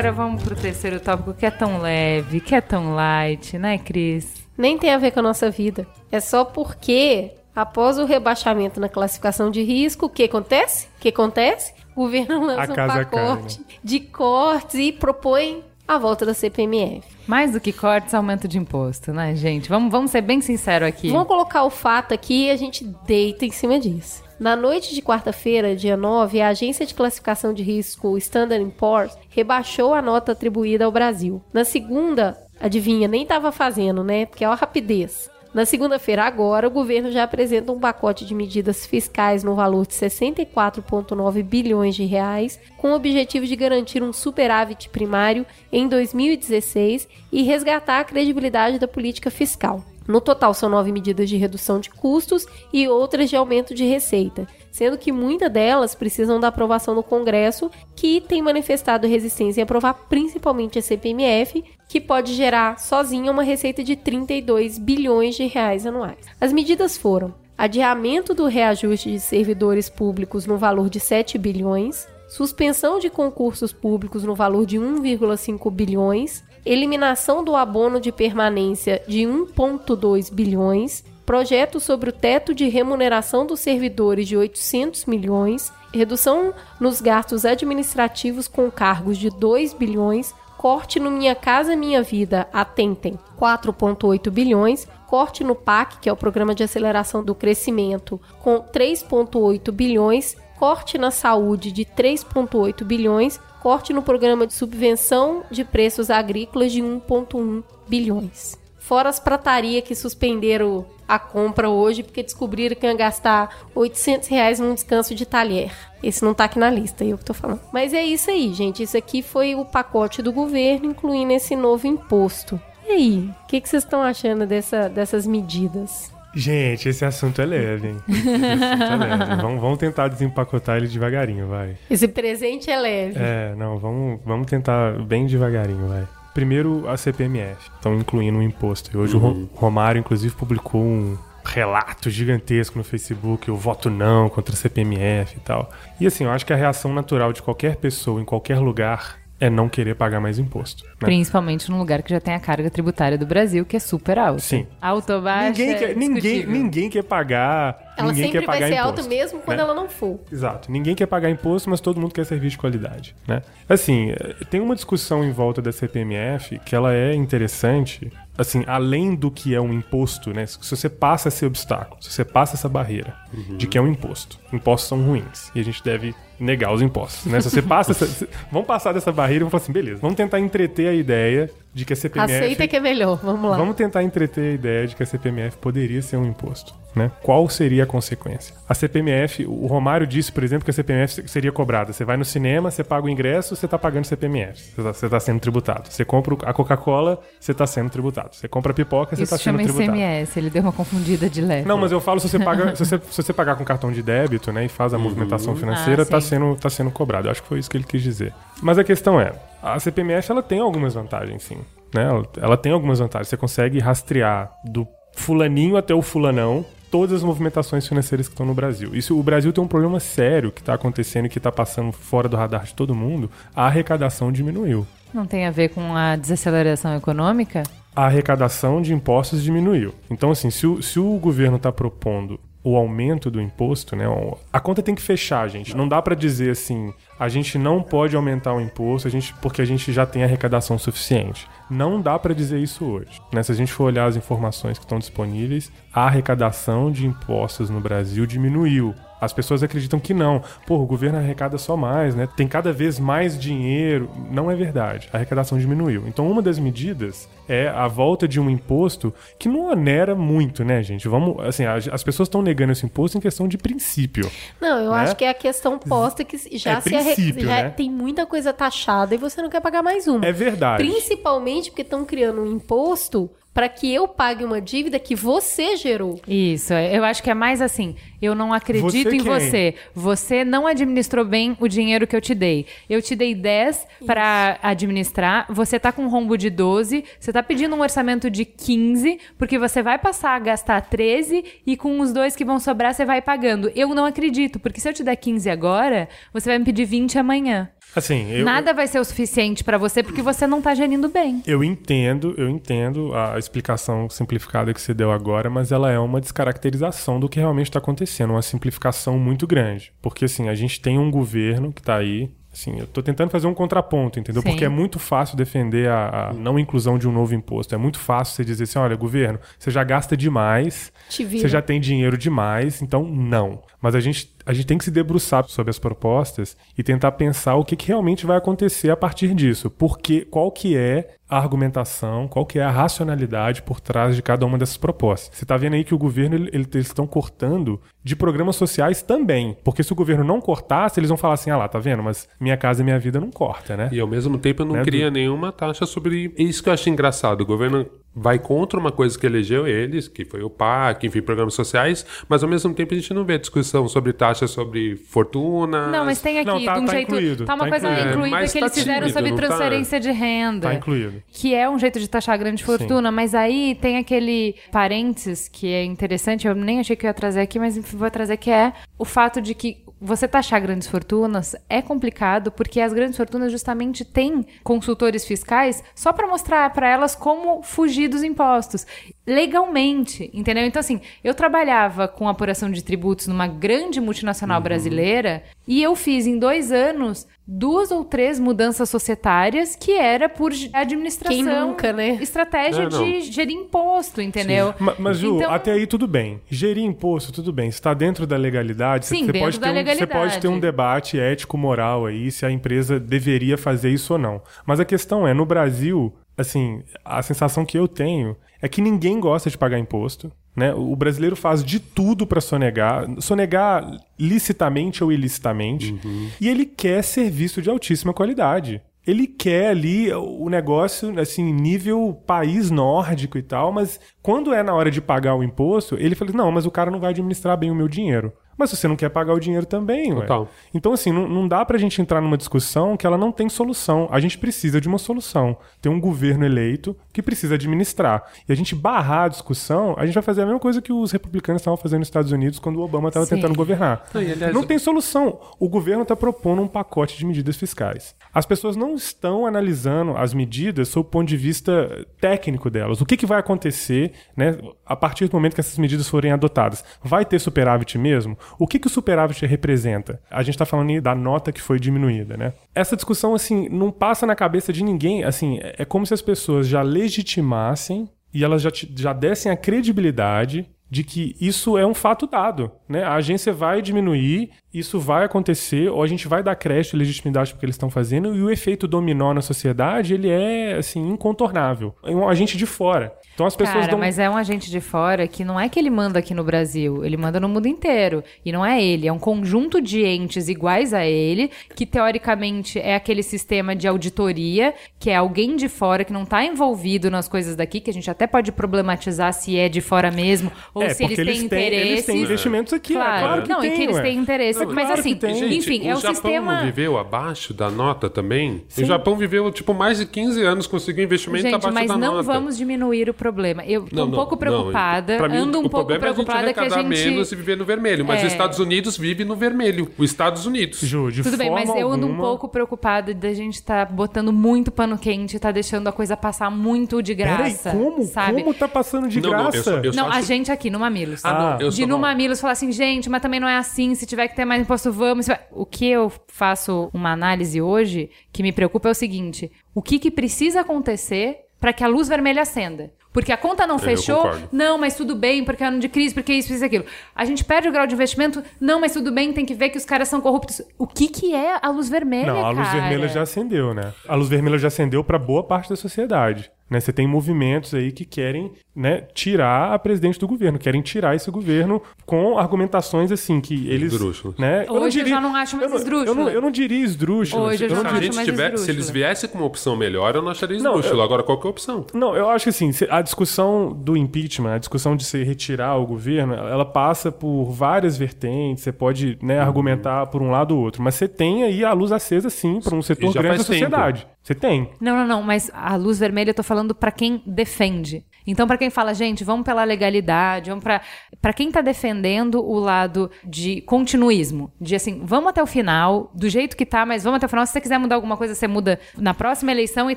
[0.00, 4.32] Agora vamos pro terceiro tópico, que é tão leve, que é tão light, né, Cris?
[4.56, 5.86] Nem tem a ver com a nossa vida.
[6.10, 10.86] É só porque, após o rebaixamento na classificação de risco, o que acontece?
[10.96, 11.74] O que acontece?
[11.94, 17.06] O governo lança um casa cai, pacote de cortes e propõe a volta da CPMF.
[17.26, 19.68] Mais do que cortes, aumento de imposto, né, gente?
[19.68, 21.10] Vamos, vamos ser bem sinceros aqui.
[21.10, 24.29] Vamos colocar o fato aqui e a gente deita em cima disso.
[24.40, 29.92] Na noite de quarta-feira, dia 9, a agência de classificação de risco Standard Poor's rebaixou
[29.92, 31.42] a nota atribuída ao Brasil.
[31.52, 34.24] Na segunda, adivinha, nem estava fazendo, né?
[34.24, 35.28] Porque é a rapidez.
[35.52, 39.92] Na segunda-feira, agora, o governo já apresenta um pacote de medidas fiscais no valor de
[39.92, 47.42] 64,9 bilhões de reais, com o objetivo de garantir um superávit primário em 2016 e
[47.42, 49.84] resgatar a credibilidade da política fiscal.
[50.10, 54.46] No total, são nove medidas de redução de custos e outras de aumento de receita,
[54.70, 59.94] sendo que muitas delas precisam da aprovação do Congresso, que tem manifestado resistência em aprovar
[60.08, 66.18] principalmente a CPMF, que pode gerar sozinha uma receita de 32 bilhões de reais anuais.
[66.40, 72.98] As medidas foram adiamento do reajuste de servidores públicos no valor de 7 bilhões, suspensão
[72.98, 80.32] de concursos públicos no valor de 1,5 bilhões, eliminação do abono de permanência de 1,2
[80.32, 87.44] bilhões, projeto sobre o teto de remuneração dos servidores de 800 milhões, redução nos gastos
[87.44, 94.86] administrativos com cargos de 2 bilhões, corte no Minha Casa Minha Vida, atentem, 4,8 bilhões,
[95.06, 100.98] corte no PAC, que é o Programa de Aceleração do Crescimento, com 3,8 bilhões, corte
[100.98, 107.62] na saúde de 3,8 bilhões, corte no programa de subvenção de preços agrícolas de 1,1
[107.88, 108.58] bilhões.
[108.78, 114.58] Fora as prataria que suspenderam a compra hoje porque descobriram que ia gastar 800 reais
[114.58, 115.72] num descanso de talher.
[116.02, 117.60] Esse não tá aqui na lista, eu que tô falando.
[117.72, 118.82] Mas é isso aí, gente.
[118.82, 122.60] Isso aqui foi o pacote do governo, incluindo esse novo imposto.
[122.86, 126.10] E aí, o que, que vocês estão achando dessa, dessas medidas?
[126.34, 127.96] Gente, esse assunto é leve, hein?
[128.08, 129.42] Esse assunto é leve.
[129.42, 131.76] Vamos, vamos tentar desempacotar ele devagarinho, vai.
[131.90, 133.14] Esse presente é leve.
[133.18, 136.06] É, não, vamos, vamos tentar bem devagarinho, vai.
[136.32, 137.70] Primeiro, a CPMF.
[137.74, 138.90] Estão incluindo um imposto.
[138.94, 144.28] E hoje o Ro- Romário, inclusive, publicou um relato gigantesco no Facebook, o voto não
[144.28, 145.68] contra a CPMF e tal.
[145.98, 149.48] E assim, eu acho que a reação natural de qualquer pessoa em qualquer lugar é
[149.48, 150.84] não querer pagar mais imposto.
[150.84, 150.90] né?
[150.98, 154.40] Principalmente num lugar que já tem a carga tributária do Brasil, que é super alta.
[154.40, 154.66] Sim.
[154.80, 157.89] Alta ou baixa, Ninguém quer, é ninguém, ninguém quer pagar.
[157.96, 159.62] Ela ninguém sempre quer vai pagar ser imposto, alta mesmo quando né?
[159.64, 160.20] ela não for.
[160.32, 160.70] Exato.
[160.70, 163.42] Ninguém quer pagar imposto, mas todo mundo quer serviço de qualidade, né?
[163.68, 169.14] Assim, eh, tem uma discussão em volta da CPMF que ela é interessante, assim, além
[169.14, 170.46] do que é um imposto, né?
[170.46, 173.14] Se você passa esse obstáculo, se você passa essa barreira
[173.56, 177.30] de que é um imposto, impostos são ruins e a gente deve negar os impostos,
[177.30, 177.40] né?
[177.40, 180.16] Se você passa essa, se- vamos passar dessa barreira e vamos falar assim, beleza, vamos
[180.16, 183.56] tentar entreter a ideia de que a CPMF Aceita que é melhor, vamos lá.
[183.58, 186.74] Vamos tentar entreter a ideia de que a CPMF poderia ser um imposto.
[186.94, 187.10] Né?
[187.22, 188.52] Qual seria a consequência?
[188.68, 191.92] A CPMF, o Romário disse, por exemplo, que a CPMF seria cobrada.
[191.92, 194.72] Você vai no cinema, você paga o ingresso, você está pagando CPMF.
[194.76, 195.88] Você está sendo tributado.
[195.88, 198.34] Você compra a Coca-Cola, você está sendo tributado.
[198.34, 199.96] Você compra a pipoca, você Isso está sendo chama tributado.
[199.96, 201.68] ICMS, ele deu uma confundida de leve.
[201.68, 204.02] Não, mas eu falo se você paga, se você, se você pagar com cartão de
[204.02, 206.30] débito, né, e faz a movimentação financeira, Ah, tá sim.
[206.30, 207.28] sendo tá sendo cobrado.
[207.28, 208.34] Eu acho que foi isso que ele quis dizer.
[208.60, 209.32] Mas a questão é,
[209.62, 211.58] a CPMF ela tem algumas vantagens, sim,
[211.94, 212.04] né?
[212.04, 213.28] Ela, ela tem algumas vantagens.
[213.28, 218.54] Você consegue rastrear do fulaninho até o fulanão, todas as movimentações financeiras que estão no
[218.54, 218.94] Brasil.
[218.94, 222.28] Isso, o Brasil tem um problema sério que está acontecendo e que está passando fora
[222.28, 223.30] do radar de todo mundo.
[223.54, 224.86] A arrecadação diminuiu.
[225.12, 227.62] Não tem a ver com a desaceleração econômica?
[227.94, 229.94] A arrecadação de impostos diminuiu.
[230.10, 234.04] Então, assim, se o, se o governo está propondo o aumento do imposto, né?
[234.52, 235.74] A conta tem que fechar, gente.
[235.76, 239.62] Não dá para dizer assim, a gente não pode aumentar o imposto, a gente, porque
[239.62, 241.48] a gente já tem arrecadação suficiente.
[241.70, 243.20] Não dá para dizer isso hoje.
[243.32, 243.42] Né?
[243.42, 247.80] Se a gente for olhar as informações que estão disponíveis, a arrecadação de impostos no
[247.80, 248.94] Brasil diminuiu.
[249.20, 250.42] As pessoas acreditam que não.
[250.66, 252.28] Pô, o governo arrecada só mais, né?
[252.36, 254.10] Tem cada vez mais dinheiro.
[254.30, 255.08] Não é verdade.
[255.12, 256.04] A arrecadação diminuiu.
[256.06, 260.82] Então, uma das medidas é a volta de um imposto que não onera muito, né,
[260.82, 261.08] gente?
[261.08, 264.30] Vamos, assim, as pessoas estão negando esse imposto em questão de princípio.
[264.60, 264.98] Não, eu né?
[264.98, 267.70] acho que é a questão posta que já É se arre- já né?
[267.70, 270.24] tem muita coisa taxada e você não quer pagar mais uma.
[270.24, 270.82] É verdade.
[270.84, 273.28] Principalmente porque estão criando um imposto
[273.60, 276.18] para que eu pague uma dívida que você gerou.
[276.26, 277.94] Isso, eu acho que é mais assim.
[278.22, 279.20] Eu não acredito Você em quem?
[279.20, 279.74] você.
[279.94, 282.64] Você não administrou bem o dinheiro que eu te dei.
[282.88, 287.42] Eu te dei 10 para administrar, você tá com um rombo de 12, você tá
[287.42, 292.14] pedindo um orçamento de 15, porque você vai passar a gastar 13 e com os
[292.14, 293.70] dois que vão sobrar você vai pagando.
[293.74, 297.18] Eu não acredito, porque se eu te der 15 agora, você vai me pedir 20
[297.18, 297.70] amanhã.
[297.94, 301.42] Assim, eu, Nada vai ser o suficiente para você porque você não tá gerindo bem.
[301.46, 306.20] Eu entendo, eu entendo a explicação simplificada que você deu agora, mas ela é uma
[306.20, 309.92] descaracterização do que realmente está acontecendo, uma simplificação muito grande.
[310.00, 312.30] Porque assim, a gente tem um governo que está aí.
[312.52, 314.42] Assim, eu tô tentando fazer um contraponto, entendeu?
[314.42, 314.48] Sim.
[314.48, 317.74] Porque é muito fácil defender a, a não inclusão de um novo imposto.
[317.76, 321.80] É muito fácil você dizer assim: olha, governo, você já gasta demais, você já tem
[321.80, 323.62] dinheiro demais, então não.
[323.80, 327.54] Mas a gente, a gente tem que se debruçar sobre as propostas e tentar pensar
[327.54, 329.70] o que, que realmente vai acontecer a partir disso.
[329.70, 334.44] Porque qual que é a argumentação, qual que é a racionalidade por trás de cada
[334.44, 335.30] uma dessas propostas.
[335.36, 339.00] Você está vendo aí que o governo, ele- ele- eles estão cortando de programas sociais
[339.00, 339.56] também.
[339.62, 342.02] Porque se o governo não cortasse, eles vão falar assim, ah lá, tá vendo?
[342.02, 343.88] Mas minha casa e minha vida não corta, né?
[343.92, 346.34] E ao mesmo tempo não Né, cria nenhuma taxa sobre.
[346.36, 347.42] Isso que eu acho engraçado.
[347.42, 351.54] O governo vai contra uma coisa que elegeu eles, que foi o PAC, enfim, programas
[351.54, 355.88] sociais, mas ao mesmo tempo a gente não vê discussão sobre taxa sobre fortuna.
[355.88, 357.08] Não, mas tem aqui, Não, tá- de um tá jeito.
[357.14, 358.10] incluído, tá uma tá coisa incluído.
[358.10, 359.46] incluída Mas que tá eles fizeram tímido, sobre não tá?
[359.46, 360.68] transferência de renda.
[360.68, 361.22] Tá incluído.
[361.28, 365.84] Que é um jeito de taxar grande fortuna, mas aí tem aquele parênteses que é
[365.84, 368.72] interessante, eu nem achei que eu ia trazer aqui, mas enfim, vou trazer que é
[368.98, 374.04] o fato de que você taxar grandes fortunas é complicado porque as grandes fortunas justamente
[374.04, 378.86] têm consultores fiscais só para mostrar para elas como fugir dos impostos
[379.26, 380.64] legalmente, entendeu?
[380.64, 386.26] Então assim, eu trabalhava com apuração de tributos numa grande multinacional brasileira e eu fiz
[386.26, 392.10] em dois anos duas ou três mudanças societárias que era por administração Quem nunca, né?
[392.22, 393.02] estratégia É, não.
[393.04, 394.72] de gerir imposto, entendeu?
[394.78, 396.40] Ma- Mas, Ju, Então- até aí tudo bem.
[396.48, 397.68] Gerir imposto, tudo bem.
[397.68, 399.06] Está dentro da legalidade.
[399.06, 400.12] Sim, você pode da ter um, Você legalidade.
[400.12, 404.40] pode ter um debate ético-moral aí se a empresa deveria fazer isso ou não.
[404.64, 409.18] Mas a questão é, no Brasil, assim, a sensação que eu tenho é que ninguém
[409.18, 410.30] gosta de pagar imposto.
[410.54, 410.74] Né?
[410.74, 413.88] O brasileiro faz de tudo para sonegar, sonegar
[414.18, 415.98] licitamente ou ilicitamente,
[416.40, 418.82] e ele quer serviço de altíssima qualidade.
[419.06, 424.74] Ele quer ali o negócio, assim, nível país nórdico e tal, mas quando é na
[424.74, 427.70] hora de pagar o imposto, ele fala: não, mas o cara não vai administrar bem
[427.70, 428.32] o meu dinheiro.
[428.60, 430.20] Mas você não quer pagar o dinheiro também, ué.
[430.20, 430.46] Total.
[430.74, 434.06] Então, assim, não, não dá pra gente entrar numa discussão que ela não tem solução.
[434.10, 435.56] A gente precisa de uma solução.
[435.80, 438.24] Tem um governo eleito que precisa administrar.
[438.48, 441.12] E a gente barrar a discussão, a gente vai fazer a mesma coisa que os
[441.12, 444.08] republicanos estavam fazendo nos Estados Unidos quando o Obama estava tentando governar.
[444.14, 445.40] Não, e, aliás, não tem solução.
[445.58, 448.14] O governo está propondo um pacote de medidas fiscais.
[448.32, 453.00] As pessoas não estão analisando as medidas sob o ponto de vista técnico delas.
[453.00, 454.56] O que, que vai acontecer né,
[454.86, 456.84] a partir do momento que essas medidas forem adotadas?
[457.02, 458.38] Vai ter superávit mesmo?
[458.58, 460.20] O que, que o superávit representa?
[460.30, 462.52] A gente está falando da nota que foi diminuída, né?
[462.74, 465.24] Essa discussão, assim, não passa na cabeça de ninguém.
[465.24, 470.68] Assim, é como se as pessoas já legitimassem e elas já, já dessem a credibilidade
[470.90, 473.04] de que isso é um fato dado, né?
[473.04, 477.52] A agência vai diminuir, isso vai acontecer, ou a gente vai dar crédito e legitimidade
[477.52, 481.94] porque eles estão fazendo, e o efeito dominó na sociedade, ele é, assim, incontornável.
[482.02, 483.14] É um agente de fora.
[483.34, 483.98] Então as pessoas Cara, dão...
[483.98, 487.04] mas é um agente de fora que não é que ele manda aqui no Brasil,
[487.04, 488.22] ele manda no mundo inteiro.
[488.44, 492.94] E não é ele, é um conjunto de entes iguais a ele, que teoricamente é
[492.94, 497.56] aquele sistema de auditoria, que é alguém de fora que não tá envolvido nas coisas
[497.56, 501.04] daqui, que a gente até pode problematizar se é de fora mesmo, ou é, se
[501.04, 501.88] eles têm eles têm, interesse.
[501.88, 504.02] eles têm investimentos aqui, Claro, é claro que não, tem, e que eles ué.
[504.02, 505.18] têm interesse mas, mas claro assim.
[505.20, 506.56] Gente, enfim, o é o Japão sistema.
[506.56, 508.64] não viveu abaixo da nota também?
[508.68, 508.82] Sim.
[508.82, 512.14] O Japão viveu, tipo, mais de 15 anos conseguindo investimento Gente, abaixo mas da não
[512.14, 512.22] nota.
[512.24, 513.64] vamos diminuir o problema.
[513.64, 514.38] Eu tô Não, um não, pouco não.
[514.38, 517.30] preocupada, Pra mim, ando um o pouco problema preocupada é que a a gente menos
[517.30, 518.04] e viver no vermelho.
[518.04, 518.26] Mas É.
[518.26, 519.88] os Estados Unidos vive no vermelho.
[519.96, 520.80] Os Estados Unidos.
[520.80, 523.86] Ju, de Tudo bem, mas forma eu ando um alguma- pouco preocupada da gente estar
[523.92, 527.70] botando muito pano quente, tá deixando a coisa passar muito de Peraí, graça.
[527.70, 528.02] como?
[528.04, 528.42] sabe?
[528.42, 529.62] Como tá passando de Não, não, eu graça?
[529.62, 531.24] só- eu Não, a acho- gente aqui no Mamilos.
[531.24, 532.10] Ah, não, de no mal.
[532.10, 534.90] Mamilos falar assim, gente, mas também não é assim, se tiver que ter mais imposto,
[534.90, 535.26] vamos.
[535.52, 539.98] O que eu faço uma análise hoje que me preocupa é o seguinte: o que,
[539.98, 542.90] que precisa acontecer para que a luz vermelha acenda?
[543.12, 544.48] Porque a conta não Eu fechou, concordo.
[544.52, 546.84] não, mas tudo bem, porque é ano de crise, porque isso, isso, aquilo.
[547.14, 549.76] A gente perde o grau de investimento, não, mas tudo bem, tem que ver que
[549.78, 550.62] os caras são corruptos.
[550.78, 552.32] O que, que é a luz vermelha?
[552.32, 552.80] Não, a luz cara?
[552.80, 553.92] vermelha já acendeu, né?
[554.08, 556.52] A luz vermelha já acendeu para boa parte da sociedade.
[556.70, 556.78] Né?
[556.78, 561.28] Você tem movimentos aí que querem né, tirar a presidente do governo, querem tirar esse
[561.30, 563.92] governo com argumentações assim que eles.
[563.92, 564.38] Esdrúxulas.
[564.38, 566.06] Né, Hoje eu já não acho mais eu não- esdrúxula.
[566.10, 567.48] Eu não, eu não diria esdrúxula.
[567.48, 569.74] Hoje eu já não Se, não acho mais tiver, se eles viessem com uma opção
[569.76, 571.00] melhor, eu não acharia Não, esdrúxula.
[571.02, 571.84] eu- Agora, qual que é a opção?
[571.92, 575.84] Não, eu acho que assim, a discussão do impeachment, a discussão de se retirar o
[575.86, 579.46] governo, ela passa por várias vertentes, você pode né, Uhum.
[579.46, 582.76] argumentar por um lado ou outro, mas você tem aí a luz acesa sim para
[582.76, 584.06] um setor grande da faz tempo.
[584.22, 584.70] Você tem.
[584.80, 588.04] Não, não, não, mas a luz vermelha eu tô falando pra quem defende.
[588.26, 590.82] Então, pra quem fala, gente, vamos pela legalidade, vamos pra
[591.20, 596.28] para quem tá defendendo o lado de continuismo, de assim, vamos até o final, do
[596.28, 597.46] jeito que tá, mas vamos até o final.
[597.46, 599.96] Se você quiser mudar alguma coisa, você muda na próxima eleição e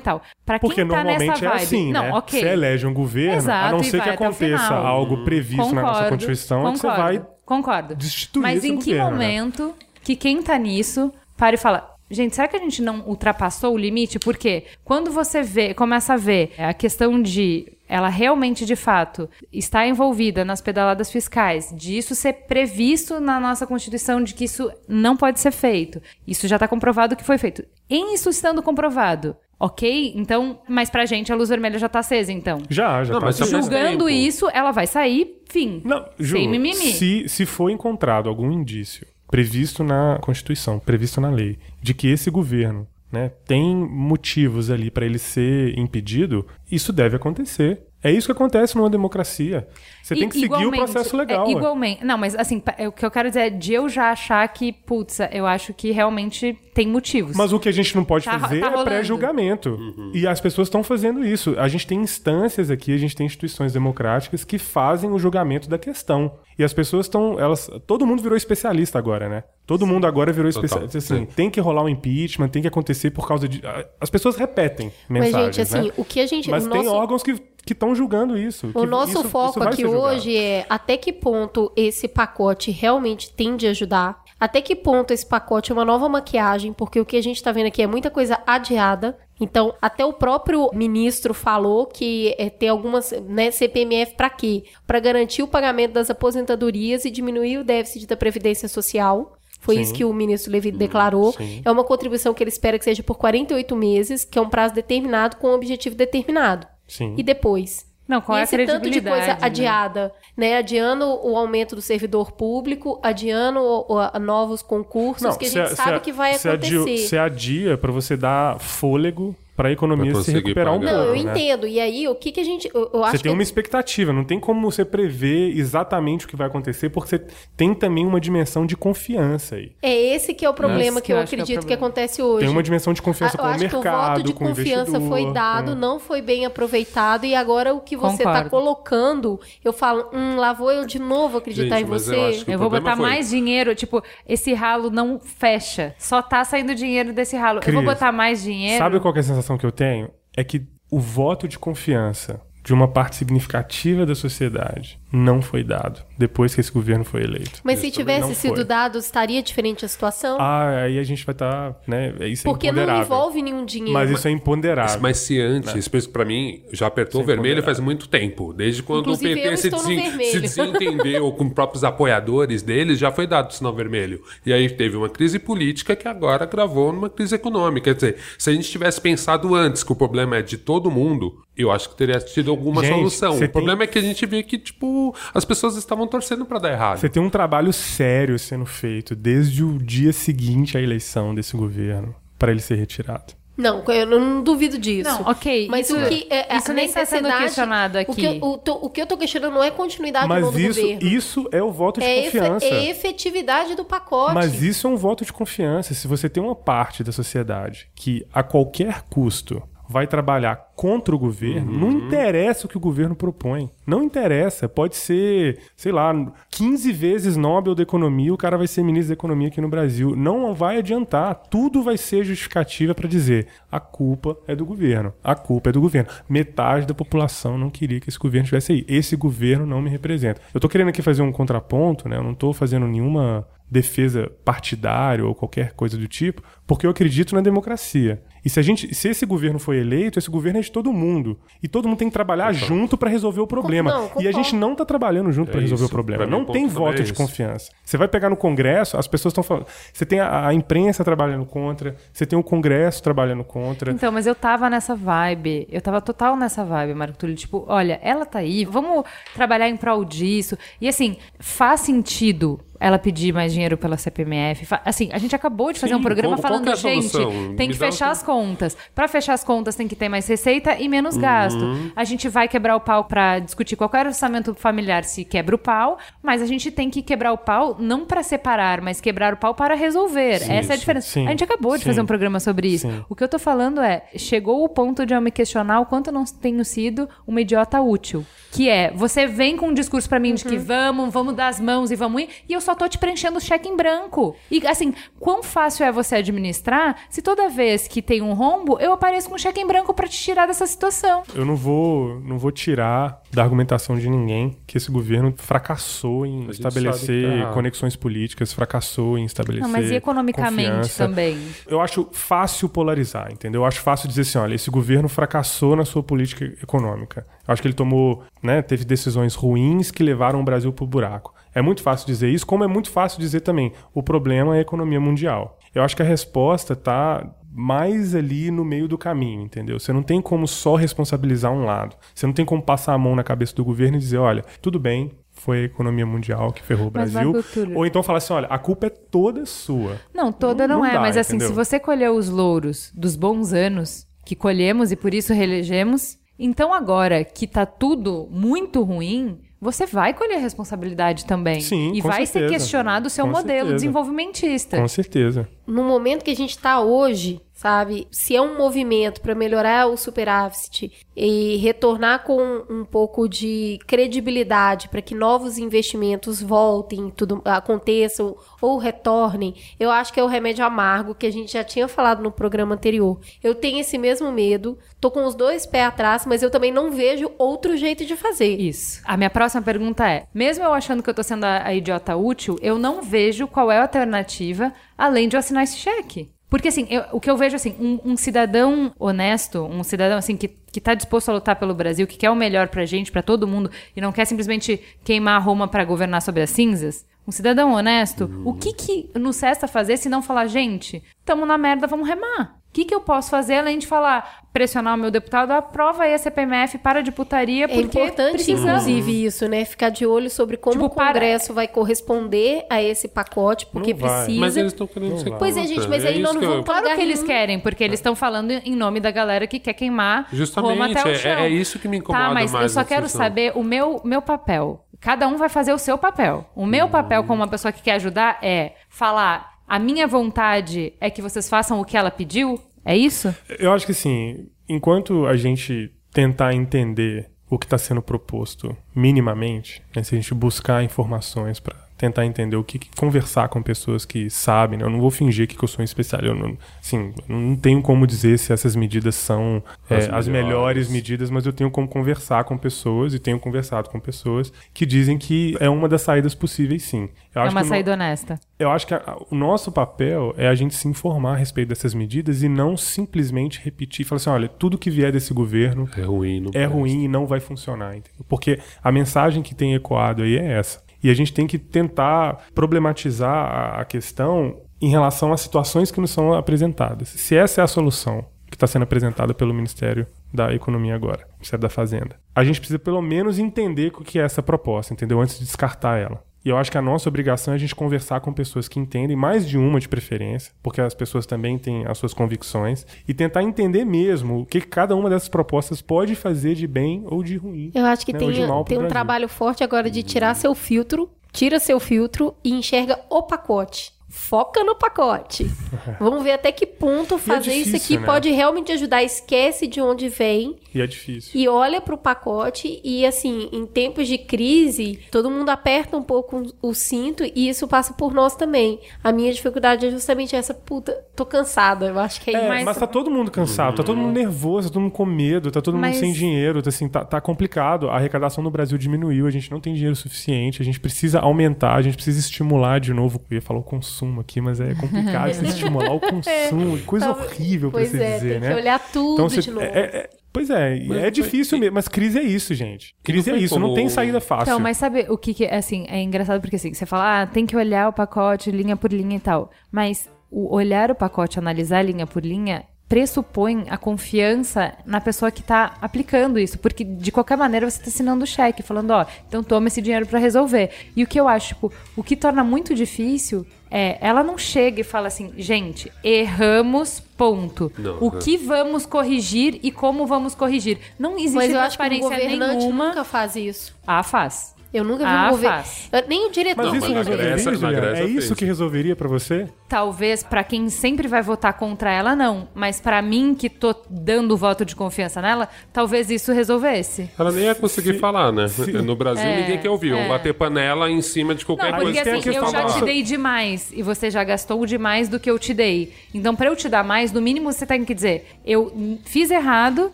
[0.00, 0.22] tal.
[0.44, 2.12] Pra Porque quem tá normalmente nessa é vibe, assim, não, né?
[2.14, 2.40] ok.
[2.40, 6.66] Você elege um governo, Exato, a não ser que aconteça algo previsto na nossa Constituição,
[6.68, 7.94] é que você vai Concordo.
[7.94, 9.26] destituir Mas em que governo, né?
[9.26, 11.93] momento que quem tá nisso para e fala.
[12.10, 14.18] Gente, será que a gente não ultrapassou o limite?
[14.18, 19.86] Porque quando você vê, começa a ver a questão de ela realmente, de fato, está
[19.86, 25.16] envolvida nas pedaladas fiscais, de isso ser previsto na nossa Constituição, de que isso não
[25.16, 26.00] pode ser feito.
[26.26, 27.64] Isso já está comprovado que foi feito.
[27.88, 30.12] Em isso estando comprovado, ok?
[30.16, 32.62] Então, mas pra gente a luz vermelha já tá acesa, então.
[32.70, 33.50] Já, já Não, tá acesa.
[33.50, 35.82] faz Julgando isso, ela vai sair, fim.
[35.84, 36.92] Não, Ju, Sem mimimi.
[36.92, 42.30] Se, se for encontrado algum indício previsto na Constituição, previsto na lei, de que esse
[42.30, 47.82] governo né, tem motivos ali para ele ser impedido, isso deve acontecer.
[48.04, 49.66] É isso que acontece numa democracia.
[50.02, 51.44] Você tem I- que seguir o processo legal.
[51.44, 51.52] é, ué.
[51.52, 52.04] igualmente.
[52.04, 54.70] Não, mas assim, é, o que eu quero dizer é de eu já achar que,
[54.72, 57.34] putz, eu acho que realmente tem motivos.
[57.34, 59.78] Mas o que a gente não pode Tá- fazer tá é pré-julgamento.
[60.12, 61.54] E as pessoas estão fazendo isso.
[61.58, 65.78] A gente tem instâncias aqui, a gente tem instituições democráticas que fazem o julgamento da
[65.78, 66.38] questão.
[66.58, 67.40] E as pessoas estão.
[67.40, 69.44] elas Todo mundo virou especialista agora, né?
[69.66, 70.98] Todo mundo agora virou especialista.
[70.98, 71.26] Assim, sim.
[71.26, 73.62] tem que rolar um impeachment, tem que acontecer por causa de.
[73.98, 75.56] As pessoas repetem Mas, mensagens.
[75.56, 75.94] gente, assim, né?
[75.96, 76.50] o que a gente.
[76.50, 76.94] Mas tem nosso...
[76.94, 77.40] órgãos que
[77.70, 78.68] estão julgando isso.
[78.74, 82.70] O que nosso isso- isso foco vai aqui hoje é até que ponto esse pacote
[82.70, 87.04] realmente tende a ajudar, até que ponto esse pacote é uma nova maquiagem, porque o
[87.06, 89.16] que a gente tá vendo aqui é muita coisa adiada.
[89.40, 94.64] Então, até o próprio ministro falou que é, ter algumas, né, CPMF para quê?
[94.86, 99.36] Para garantir o pagamento das aposentadorias e diminuir o déficit da previdência social.
[99.64, 99.80] Foi Sim.
[99.80, 101.32] isso que o ministro Levi declarou.
[101.32, 101.62] sim.
[101.64, 104.74] É uma contribuição que ele espera que seja por 48 meses, que é um prazo
[104.74, 106.66] determinado com um objetivo determinado.
[106.86, 107.14] Sim.
[107.16, 107.86] E depois?
[108.06, 109.38] Não, qual e é a esse tanto de coisa né?
[109.40, 110.58] adiada, né?
[110.58, 115.74] Adiando o aumento do servidor público, adiando o- o- a novos concursos que a gente
[115.74, 116.98] sabe se que vai se acontecer.
[116.98, 120.90] Se adia para você dar fôlego para a economia Pra se recuperar um pagar.
[120.92, 121.06] pouco.
[121.08, 121.30] Não, eu né?
[121.30, 121.66] entendo.
[121.66, 122.68] E aí, o que que a gente...
[122.74, 126.28] Eu, eu acho Você tem que uma expectativa, não tem como você prever exatamente o
[126.28, 127.24] que vai acontecer, porque você
[127.56, 129.72] tem também uma dimensão de confiança aí.
[129.82, 131.72] é esse que é o problema Esse que eu eu acho que é acredito que,
[131.72, 132.40] acontece hoje.
[132.46, 134.32] Tem uma dimensão de confiança Ah, com eu o acho que o mercado, voto de
[134.32, 135.74] com confiança foi dado, é.
[135.74, 140.52] não foi bem aproveitado, e agora o que você está colocando, eu falo, hum, lá
[140.52, 142.16] vou eu de novo acreditar Gente, em mas você.
[142.46, 145.94] eu Eu vou botar foi- mais dinheiro, tipo, esse ralo não fecha.
[145.98, 147.60] Só tá saindo dinheiro desse ralo.
[147.60, 148.78] Cris, eu vou botar mais dinheiro.
[148.78, 150.10] Sabe qual que é a sensação que eu tenho?
[150.36, 156.00] É que o voto de confiança de uma parte significativa da sociedade não foi dado
[156.18, 157.60] depois que esse governo foi eleito.
[157.62, 158.64] Mas se Isso tivesse sido foi.
[158.64, 160.38] dado, estaria diferente a situação?
[160.40, 162.14] Ah, aí a gente vai estar, né?
[162.26, 163.92] Isso Porque é não envolve nenhum dinheiro.
[163.92, 165.00] Mas isso é imponderável.
[165.00, 168.52] Mas se antes, isso, pra mim, já apertou o Sem vermelho faz muito tempo.
[168.52, 173.12] Desde quando Inclusive, o PT se, desen- se desentendeu com os próprios apoiadores deles, já
[173.12, 174.20] foi dado o sinal vermelho.
[174.44, 177.84] E aí teve uma crise política que agora gravou numa crise econômica.
[177.84, 181.42] Quer dizer, se a gente tivesse pensado antes que o problema é de todo mundo,
[181.56, 183.38] eu acho que teria tido alguma Gente, solução.
[183.38, 186.72] O problema é que a gente vê que, tipo, as pessoas estavam torcendo pra dar
[186.72, 186.98] errado.
[186.98, 192.14] Você tem um trabalho sério sendo feito desde o dia seguinte à eleição desse governo
[192.38, 193.34] para ele ser retirado.
[193.56, 195.08] Não, eu não duvido disso.
[195.08, 195.68] Não, ok.
[195.70, 198.10] Mas isso, o que é, isso a nem está sendo necessidade- questionado aqui.
[198.10, 200.58] O que, eu, o, tô- o que eu tô questionando não é continuidade Mas do
[200.58, 201.06] isso, governo.
[201.08, 202.66] isso é o voto de é, efe- confiança.
[202.66, 204.34] é efetividade do pacote.
[204.34, 205.94] Mas isso é um voto de confiança.
[205.94, 211.18] Se você tem uma parte da sociedade que, a qualquer custo, vai trabalhar contra o
[211.18, 213.70] governo, não interessa o que o governo propõe.
[213.86, 214.68] Não interessa.
[214.68, 216.12] Pode ser, sei lá,
[216.50, 220.16] 15 vezes Nobel da Economia, o cara vai ser ministro da Economia aqui no Brasil.
[220.16, 221.34] Não vai adiantar.
[221.50, 225.12] Tudo vai ser justificativa para dizer a culpa é do governo.
[225.22, 226.10] A culpa é do governo.
[226.28, 228.84] Metade da população não queria que esse governo estivesse aí.
[228.88, 230.40] Esse governo não me representa.
[230.52, 232.16] Eu tô querendo aqui fazer um contraponto, né?
[232.16, 237.34] Eu não tô fazendo nenhuma defesa partidária ou qualquer coisa do tipo, porque eu acredito
[237.34, 238.22] na democracia.
[238.44, 241.38] E se a gente, se esse governo foi eleito, esse governo é de todo mundo.
[241.62, 243.90] E todo mundo tem que trabalhar junto para resolver o problema.
[243.90, 245.90] não, e a gente não tá trabalhando junto É para resolver isso.
[245.92, 246.26] o problema.
[246.26, 247.70] Não tem voto é de confiança.
[247.82, 249.66] Você vai pegar no Congresso, as pessoas estão falando.
[249.92, 253.90] Você tem a, a imprensa trabalhando contra, você tem o Congresso trabalhando contra.
[253.90, 255.66] Então, mas eu tava nessa vibe.
[255.70, 257.36] Eu tava total nessa vibe, Marco Túlio.
[257.36, 259.04] Tipo, olha, ela tá aí, vamos
[259.34, 260.56] trabalhar em prol disso.
[260.80, 264.66] E assim, faz sentido ela pedir mais dinheiro pela CPMF.
[264.84, 267.54] Assim, a gente acabou de fazer Sim, um programa qual falando, é a gente, solução?
[267.56, 268.76] tem Me que fechar um- as contas.
[268.94, 271.60] Pra fechar as contas tem que ter mais receita e menos gasto.
[271.60, 271.90] Uhum.
[271.94, 275.98] A gente vai quebrar o pau pra discutir qualquer orçamento familiar se quebra o pau,
[276.22, 279.54] mas a gente tem que quebrar o pau não pra separar, mas quebrar o pau
[279.54, 280.34] para resolver.
[280.48, 281.08] Essa é a diferença.
[281.08, 281.88] sim, a gente acabou de sim.
[281.90, 282.88] fazer um programa sobre isso.
[282.88, 283.04] Sim.
[283.08, 286.08] O que eu tô falando é, chegou o ponto de eu me questionar o quanto
[286.08, 288.24] eu não tenho sido uma idiota útil.
[288.52, 291.58] Que é, você vem com um discurso pra mim de que vamos, vamos dar as
[291.60, 294.36] mãos e vamos ir, e eu só tô te preenchendo o cheque em branco.
[294.50, 298.92] E assim, quão fácil é você administrar se toda vez que tem um rombo, eu
[298.92, 301.22] apareço com um cheque em branco pra te tirar dessa situação.
[301.34, 306.48] Eu não vou, não vou tirar da argumentação de ninguém que esse governo fracassou em
[306.50, 309.66] estabelecer tá conexões políticas, fracassou em estabelecer.
[309.66, 311.06] Não, mas e economicamente confiança.
[311.06, 311.38] também?
[311.66, 313.62] Eu acho fácil polarizar, entendeu?
[313.62, 317.26] Eu acho fácil dizer assim, olha, esse governo fracassou na sua política econômica.
[317.46, 321.34] Eu acho que ele tomou, né, teve decisões ruins que levaram o Brasil pro buraco.
[321.54, 324.62] É muito fácil dizer isso, como é muito fácil dizer também, o problema é a
[324.62, 325.58] economia mundial.
[325.74, 329.78] Eu acho que a resposta tá mais ali no meio do caminho, entendeu?
[329.78, 331.96] Você não tem como só responsabilizar um lado.
[332.14, 334.78] Você não tem como passar a mão na cabeça do governo e dizer, olha, tudo
[334.80, 337.32] bem, foi a economia mundial que ferrou o Brasil.
[337.74, 340.00] Ou então falar assim, olha, a culpa é toda sua.
[340.12, 341.48] Não, toda Não- não, não é, dá, mas assim, entendeu?
[341.48, 346.72] se você colheu os louros dos bons anos que colhemos e por isso reelegemos, então
[346.74, 351.60] agora que tá tudo muito ruim, você vai colher responsabilidade também.
[351.62, 352.52] Sim, e com vai ser certeza.
[352.54, 353.74] questionado o seu Com modelo certeza.
[353.76, 354.76] desenvolvimentista.
[354.76, 355.48] Com certeza.
[355.66, 358.06] no momento que a gente está hoje, sabe?
[358.10, 364.90] Se é um movimento para melhorar o superávit e retornar com um pouco de credibilidade
[364.90, 370.62] para que novos investimentos voltem, tudo aconteçam ou retornem, eu acho que é o remédio
[370.62, 373.18] amargo que a gente já tinha falado no programa anterior.
[373.42, 376.90] Eu tenho esse mesmo medo, tô com os dois pés atrás, mas eu também não
[376.90, 378.60] vejo outro jeito de fazer.
[378.60, 379.00] Isso.
[379.06, 382.14] A minha próxima pergunta é: mesmo eu achando que eu tô sendo a, a idiota
[382.14, 386.34] útil, eu não vejo qual é a alternativa além de eu assinar esse cheque.
[386.50, 390.36] Porque, assim, eu- o que eu vejo, assim, um, um cidadão honesto, um cidadão, assim,
[390.36, 393.22] que, que tá disposto a lutar pelo Brasil, que quer o melhor pra gente, pra
[393.22, 397.72] todo mundo, e não quer simplesmente queimar Roma pra governar sobre as cinzas, um cidadão
[397.72, 402.06] honesto, o que que nos resta fazer se não falar, gente, tamo na merda, vamos
[402.06, 402.56] remar?
[402.74, 406.12] O que, que eu posso fazer além de falar, pressionar o meu deputado, aprova aí
[406.12, 408.82] a CPMF, para de putaria, É porque importante, precisamos.
[408.88, 409.64] inclusive, isso, né?
[409.64, 413.92] Ficar de olho sobre como Tipo, o para- Congresso vai corresponder a esse pacote, porque
[413.92, 414.16] Não vai.
[414.24, 414.40] precisa.
[414.40, 416.64] Mas eles estão querendo ser Pois é, gente, mas aí isso nós não eu- vamos
[416.64, 420.26] Claro que eles querem, porque eles estão falando em nome da galera que quer queimar
[420.32, 421.30] Justamente, Roma até o é- chão.
[421.30, 424.20] é isso que me incomoda Tá, mas mais eu só quero saber o meu, meu
[424.20, 424.84] papel.
[425.00, 426.44] Cada um vai fazer o seu papel.
[426.56, 431.10] O meu papel como uma pessoa que quer ajudar é falar a minha vontade é
[431.10, 432.60] que vocês façam o que ela pediu?
[432.84, 433.34] É isso?
[433.58, 439.82] Eu acho que assim, enquanto a gente tentar entender o que está sendo proposto minimamente,
[439.94, 444.04] né, se a gente buscar informações para tentar entender o que, que- conversar com pessoas
[444.04, 447.12] que sabem, né, eu não vou fingir que eu sou um especialista, eu não, assim,
[447.28, 450.48] não tenho como dizer se essas medidas são é, As as, melhores.
[450.48, 454.84] melhores medidas, mas eu tenho como conversar com pessoas e tenho conversado com pessoas que
[454.84, 457.08] dizem que é uma das saídas possíveis, sim.
[457.34, 458.40] Eu é acho uma que no- saída honesta.
[458.58, 461.94] eu acho que a- o nosso papel é a gente se informar a respeito dessas
[461.94, 466.02] medidas e não simplesmente repetir e falar assim: olha, tudo que vier desse governo É
[466.02, 466.68] ruim, é presta.
[466.74, 467.96] ruim e não vai funcionar.
[467.96, 468.24] entendeu?
[468.28, 470.82] Porque a mensagem que tem ecoado aí é essa.
[471.04, 476.10] E a gente tem que tentar problematizar a- questão em relação às situações que nos
[476.10, 477.08] são apresentadas.
[477.08, 481.62] Se essa é a solução que está sendo apresentada pelo Ministério da Economia agora, Ministério
[481.62, 485.20] da Fazenda, a gente precisa pelo menos entender o que é essa proposta, entendeu?
[485.20, 486.22] Antes de descartar ela.
[486.44, 489.16] E eu acho que a nossa obrigação é a gente conversar com pessoas que entendem,
[489.16, 493.42] mais de uma de preferência, porque as pessoas também têm as suas convicções, e tentar
[493.42, 497.70] entender mesmo o que cada uma dessas propostas pode fazer de bem ou de ruim.
[497.74, 498.88] Eu acho que né, tem, tem um Brasil.
[498.88, 503.92] trabalho forte agora de tirar seu filtro, tira seu filtro e enxerga o pacote.
[504.16, 505.50] Foca no pacote.
[505.98, 508.06] Vamos ver até que ponto fazer isso difícil, aqui né?
[508.06, 509.02] pode realmente ajudar.
[509.02, 511.32] Esquece de onde vem E é difícil.
[511.38, 516.44] e olha pro pacote e assim, em tempos de crise, todo mundo aperta um pouco
[516.62, 518.78] o cinto e isso passa por nós também.
[519.02, 521.86] A minha dificuldade é justamente essa, puta, tô cansada.
[521.86, 522.64] Eu acho que é, É, isso.
[522.66, 522.78] mas...
[522.78, 525.74] tá todo mundo cansado, tá todo mundo nervoso, tá todo mundo com medo, tá todo
[525.74, 527.90] mundo Mas- sem dinheiro, tá, assim, tá, tá complicado.
[527.90, 531.74] A arrecadação no Brasil diminuiu, a gente não tem dinheiro suficiente, a gente precisa aumentar,
[531.74, 533.20] a gente precisa estimular de novo.
[533.28, 537.12] Eu ia falar o consumo aqui, mas é complicado você estimular o consumo, coisa Tá-
[537.12, 538.48] horrível pra pois você é, dizer, tem né?
[538.48, 539.64] que olhar tudo Então, você- de novo.
[539.66, 542.94] é- é- pois é, Mas é foi- difícil mesmo, mas crise é isso, gente.
[543.02, 544.44] Crise é isso, não como- tem saída fácil.
[544.52, 545.86] Então, mas sabe o que, que é assim?
[545.88, 549.16] É engraçado porque assim, você fala, ah, tem que olhar o pacote linha por linha
[549.16, 549.50] e tal.
[549.70, 555.42] Mas o olhar o pacote, analisar linha por linha, pressupõe a confiança na pessoa que
[555.42, 556.58] tá aplicando isso.
[556.58, 560.06] Porque de qualquer maneira você tá assinando o cheque, falando, ó, então toma esse dinheiro
[560.06, 560.70] pra resolver.
[560.94, 563.46] E o que eu acho, tipo, o que torna muito difícil
[563.76, 567.72] é, ela não chega e fala assim, gente, erramos, ponto.
[567.76, 568.20] Não, o é.
[568.20, 570.78] que vamos corrigir e como vamos corrigir.
[570.96, 572.88] Não existe Mas eu acho que o transparência governante nenhuma.
[572.90, 573.74] nunca faz isso.
[573.84, 574.53] Ah, faz.
[574.74, 575.56] Eu nunca vi Ah, um governo.
[575.56, 575.88] faz.
[575.92, 577.86] Eu- Nem o diretor Mas isso mas resolveria, Grécia- Juliana?
[577.98, 578.38] É isso fez.
[578.38, 579.46] que resolveria pra você?
[579.68, 582.48] Talvez pra quem sempre vai votar contra ela, não.
[582.54, 587.08] Mas pra mim, que tô dando o voto de confiança nela, talvez isso resolvesse.
[587.18, 588.48] Ela nem ia conseguir falar, né?
[588.48, 589.90] se- No Brasil, É, ninguém quer ouvir.
[589.92, 590.08] Vão é.
[590.08, 592.78] bater panela em cima de qualquer Não, coisa porque tem a assim, eu questão já
[592.78, 595.92] te dei demais e você já gastou demais do que eu te dei.
[596.12, 599.92] Então, pra eu te dar mais, no mínimo você tem que dizer: eu fiz errado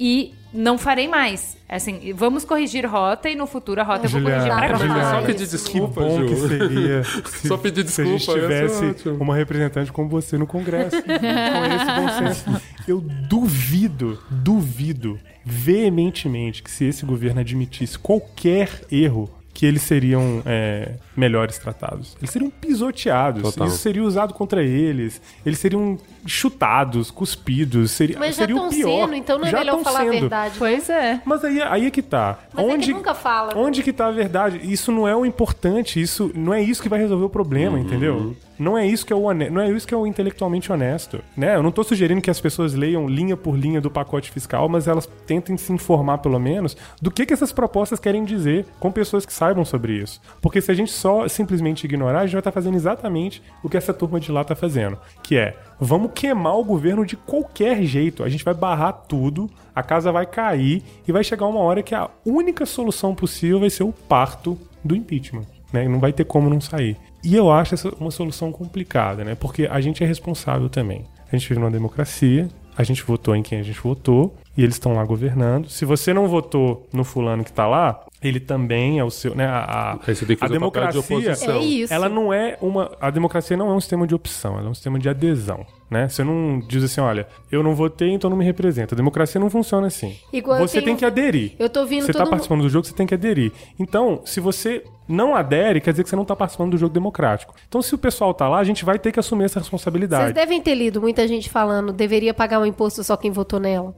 [0.00, 1.56] e não farei mais.
[1.68, 5.10] Assim, vamos corrigir rota e no futuro a rota eu vou corrigir pra Juliana, cá.
[5.10, 6.26] Só Só pedir desculpa, que bom Ju.
[6.28, 9.22] que seria se, Só pedir se a gente desculpa, ser tivesse ótimo.
[9.22, 12.62] uma representante como você no Congresso, com esse bom senso.
[12.86, 20.92] Eu duvido, duvido veementemente que se esse governo admitisse qualquer erro, que eles seriam é,
[21.16, 22.16] melhores tratados.
[22.18, 23.42] Eles seriam pisoteados.
[23.42, 23.66] Total.
[23.66, 25.20] Isso seria usado contra eles.
[25.44, 27.90] Eles seriam chutados, cuspidos.
[27.92, 29.06] Seria, Mas já seria estão o pior.
[29.06, 30.12] sendo, então não é Já melhor falar a sendo.
[30.12, 30.54] verdade.
[30.58, 31.20] Pois é.
[31.24, 32.38] Mas aí, aí é que tá.
[32.52, 33.56] Mas é que onde, nunca fala.
[33.56, 34.60] Onde que tá a verdade?
[34.62, 38.36] Isso não é o importante, isso não é isso que vai resolver o problema, entendeu?
[38.58, 41.56] Não é isso que é o não é isso que é o intelectualmente honesto, né?
[41.56, 44.88] Eu não tô sugerindo que as pessoas leiam linha por linha do pacote fiscal, mas
[44.88, 49.26] elas tentem se informar pelo menos do que que essas propostas querem dizer com pessoas
[49.26, 50.20] que saibam sobre isso.
[50.40, 53.76] Porque se a gente só simplesmente ignorar, a gente vai estar fazendo exatamente o que
[53.76, 58.22] essa turma de lá tá fazendo, que é vamos queimar o governo de qualquer jeito.
[58.22, 61.94] A gente vai barrar tudo, a casa vai cair e vai chegar uma hora que
[61.94, 65.44] a única solução possível vai ser o parto do impeachment.
[65.72, 65.88] Né?
[65.88, 66.96] Não vai ter como não sair.
[67.22, 69.34] E eu acho essa uma solução complicada, né?
[69.34, 71.04] Porque a gente é responsável também.
[71.30, 74.74] A gente vive numa democracia, a gente votou em quem a gente votou e eles
[74.76, 75.68] estão lá governando.
[75.68, 79.46] Se você não votou no fulano que tá lá, ele também é o seu, né?
[79.46, 81.54] A, a, Aí você tem que a fazer o papel de democracia, oposição.
[81.56, 81.92] É isso.
[81.94, 82.90] ela não é uma.
[83.00, 85.64] A democracia não é um sistema de opção, ela é um sistema de adesão.
[85.90, 86.08] Né?
[86.08, 88.94] Você não diz assim, olha, eu não votei, então não me representa.
[88.94, 90.16] A democracia não funciona assim.
[90.32, 91.52] Igual você tenho- tem que aderir.
[91.58, 93.52] Eu tô ouvindo Você tá participando do jogo, você tem que aderir.
[93.78, 97.54] Então, se você não adere, quer dizer que você não tá participando do jogo democrático.
[97.68, 100.32] Então, se o pessoal tá lá, a gente vai ter que assumir essa Vocês responsabilidade.
[100.32, 103.94] devem ter lido muita gente falando deveria pagar um imposto só quem votou nela.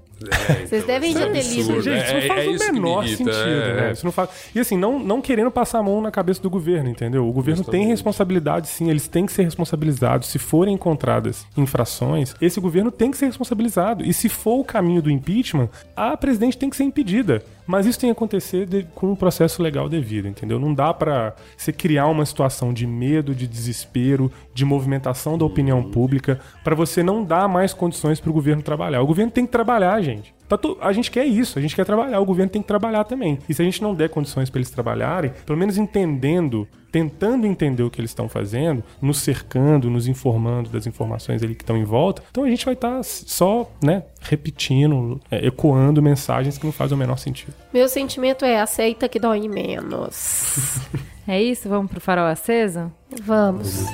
[0.66, 1.80] Vocês devem já ter lido.
[1.80, 3.74] Gente, isso não É- faz é o isso que me menor sentido, é.
[3.74, 3.92] né?
[3.92, 4.28] Isso não faz...
[4.52, 7.26] E assim, não, não querendo passar a mão na cabeça do governo, entendeu?
[7.28, 7.88] O governo tem Justamente.
[7.90, 10.26] responsabilidade, sim, eles têm que ser responsabilizados.
[10.28, 14.04] Se forem encontradas infrações, esse governo tem que ser responsabilizado.
[14.04, 17.42] E se for o caminho do impeachment, a presidente tem que ser impedida.
[17.68, 20.58] Mas isso tem que acontecer de- com um processo legal devido, entendeu?
[20.58, 25.82] Não dá pra você criar uma situação de medo, de desespero, de movimentação da opinião
[25.82, 29.02] pública, pra você não dar mais condições pro governo trabalhar.
[29.02, 30.34] O governo tem que trabalhar, gente.
[30.48, 33.04] Tá to- A gente quer isso, a gente quer trabalhar, o governo tem que trabalhar
[33.04, 33.38] também.
[33.48, 37.82] E se a gente não der condições pra eles trabalharem, pelo menos entendendo, tentando entender
[37.82, 41.84] o que eles estão fazendo, nos cercando, nos informando das informações ali que estão em
[41.84, 46.96] volta, então a gente vai estar só, né, repetindo, é, ecoando mensagens que não fazem
[46.96, 47.52] o menor sentido.
[47.74, 50.78] Meu sentimento é aceita que dói menos.
[51.30, 51.68] É isso?
[51.68, 52.90] Vamos pro farol aceso?
[53.22, 53.84] Vamos.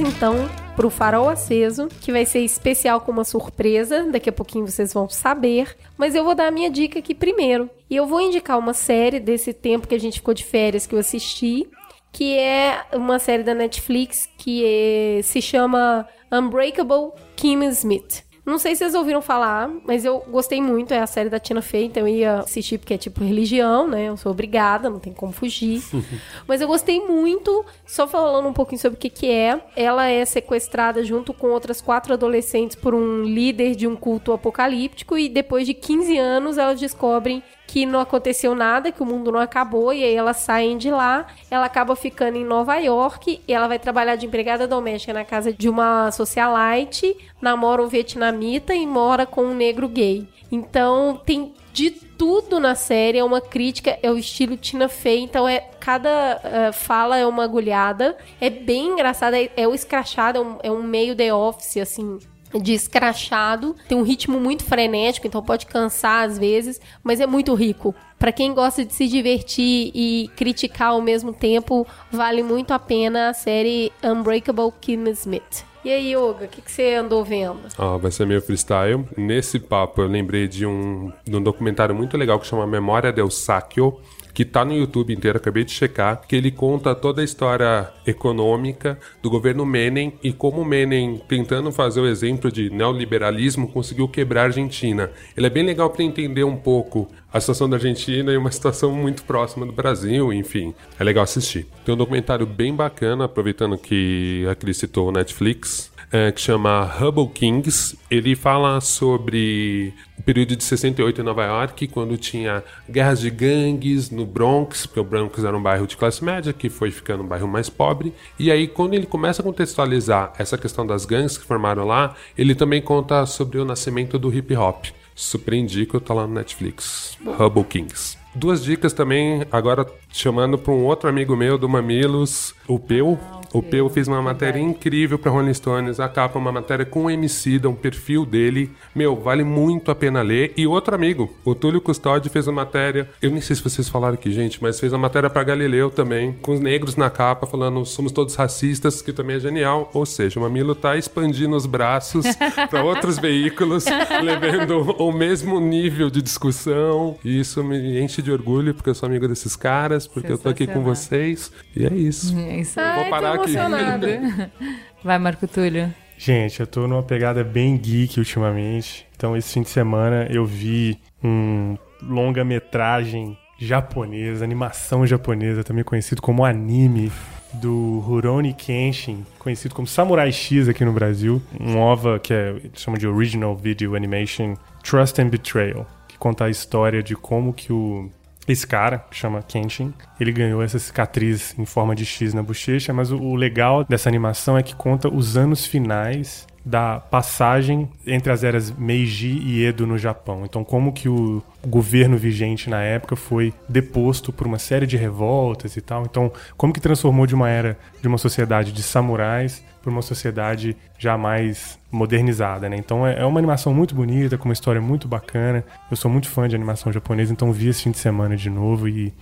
[0.00, 4.10] Vamos então pro farol aceso, que vai ser especial com uma surpresa.
[4.10, 5.76] Daqui a pouquinho vocês vão saber.
[5.98, 7.68] Mas eu vou dar a minha dica aqui primeiro.
[7.90, 10.94] E eu vou indicar uma série desse tempo que a gente ficou de férias que
[10.94, 11.68] eu assisti,
[12.10, 18.24] que é uma série da Netflix que é, se chama Unbreakable Kim Smith.
[18.50, 20.92] Não sei se vocês ouviram falar, mas eu gostei muito.
[20.92, 24.08] É a série da Tina Fey, então eu ia assistir porque é tipo religião, né?
[24.08, 25.80] Eu sou obrigada, não tem como fugir.
[26.48, 27.64] mas eu gostei muito.
[27.86, 29.60] Só falando um pouquinho sobre o que, que é.
[29.76, 35.16] Ela é sequestrada junto com outras quatro adolescentes por um líder de um culto apocalíptico
[35.16, 39.38] e depois de 15 anos elas descobrem que não aconteceu nada, que o mundo não
[39.38, 43.68] acabou, e aí elas saem de lá, ela acaba ficando em Nova York, e ela
[43.68, 49.24] vai trabalhar de empregada doméstica na casa de uma socialite, namora um vietnamita e mora
[49.24, 50.26] com um negro gay.
[50.50, 55.48] Então tem de tudo na série, é uma crítica, é o estilo Tina Fey, então
[55.48, 60.42] é cada uh, fala é uma agulhada, é bem engraçada, é, é o escrachado, é
[60.42, 62.18] um, é um meio The Office, assim,
[62.58, 67.54] de escrachado, tem um ritmo muito frenético, então pode cansar às vezes, mas é muito
[67.54, 67.94] rico.
[68.18, 73.30] Para quem gosta de se divertir e criticar ao mesmo tempo, vale muito a pena
[73.30, 75.64] a série Unbreakable Kim Smith.
[75.82, 77.60] E aí, Yoga, o que, que, você andou vendo?
[77.78, 79.02] Ah, vai ser meio freestyle.
[79.16, 83.30] Nesse papo, eu lembrei de um, de um documentário muito legal que chama Memória del
[83.30, 83.98] Sacchio,
[84.32, 88.98] que está no YouTube inteiro, acabei de checar, que ele conta toda a história econômica
[89.22, 94.44] do governo Menem e como Menem, tentando fazer o exemplo de neoliberalismo, conseguiu quebrar a
[94.44, 95.10] Argentina.
[95.36, 98.92] Ele é bem legal para entender um pouco a situação da Argentina e uma situação
[98.92, 100.74] muito próxima do Brasil, enfim.
[100.98, 101.66] É legal assistir.
[101.84, 106.84] Tem um documentário bem bacana, aproveitando que a Cris citou o Netflix, é, que chama
[106.84, 107.96] Hubble Kings.
[108.10, 114.10] Ele fala sobre o período de 68 em Nova York, quando tinha guerras de gangues
[114.10, 117.26] no Bronx, porque o Bronx era um bairro de classe média, que foi ficando um
[117.26, 118.12] bairro mais pobre.
[118.38, 122.54] E aí, quando ele começa a contextualizar essa questão das gangues que formaram lá, ele
[122.54, 124.86] também conta sobre o nascimento do hip hop.
[125.14, 127.18] Super indico, tá lá no Netflix.
[127.38, 128.18] Hubble Kings.
[128.34, 133.18] Duas dicas também, agora chamando para um outro amigo meu do Mamilos, o Peu.
[133.52, 137.10] O Peu fez uma matéria incrível para Rolling Stones, a capa uma matéria com o
[137.10, 138.70] MC, um perfil dele.
[138.94, 140.52] Meu, vale muito a pena ler.
[140.56, 144.14] E outro amigo, o Túlio Custódio fez uma matéria, eu nem sei se vocês falaram
[144.14, 147.84] aqui, gente, mas fez uma matéria para Galileu também, com os negros na capa, falando
[147.84, 149.90] somos todos racistas, que também é genial.
[149.92, 152.24] Ou seja, o Mamilo tá expandindo os braços
[152.70, 153.84] para outros veículos,
[154.22, 157.18] levando o mesmo nível de discussão.
[157.24, 160.48] E isso me enche de orgulho, porque eu sou amigo desses caras, porque eu tô
[160.48, 161.50] aqui com vocês.
[161.74, 162.36] E é isso.
[162.38, 162.78] É isso.
[162.78, 163.39] Ai, Vou parar.
[163.40, 164.50] Emocionada.
[165.02, 165.92] Vai, Marco Túlio.
[166.16, 169.06] Gente, eu tô numa pegada bem geek ultimamente.
[169.16, 176.44] Então, esse fim de semana eu vi um longa-metragem japonesa, animação japonesa, também conhecido como
[176.44, 177.10] anime,
[177.54, 181.42] do Rurouni Kenshin, conhecido como Samurai X aqui no Brasil.
[181.58, 186.44] Um OVA que é, eles chamam de Original Video Animation, Trust and Betrayal, que conta
[186.44, 188.10] a história de como que o
[188.52, 192.92] esse cara, que chama Kenshin, ele ganhou essa cicatriz em forma de X na bochecha,
[192.92, 198.30] mas o, o legal dessa animação é que conta os anos finais da passagem entre
[198.30, 200.42] as eras Meiji e Edo no Japão.
[200.44, 205.76] Então, como que o governo vigente na época foi deposto por uma série de revoltas
[205.76, 206.04] e tal.
[206.04, 210.76] Então, como que transformou de uma era de uma sociedade de samurais para uma sociedade
[210.98, 212.76] já mais modernizada, né?
[212.76, 215.62] Então, é é uma animação muito bonita, com uma história muito bacana.
[215.90, 218.88] Eu sou muito fã de animação japonesa, então vi esse fim de semana de novo
[218.88, 219.12] e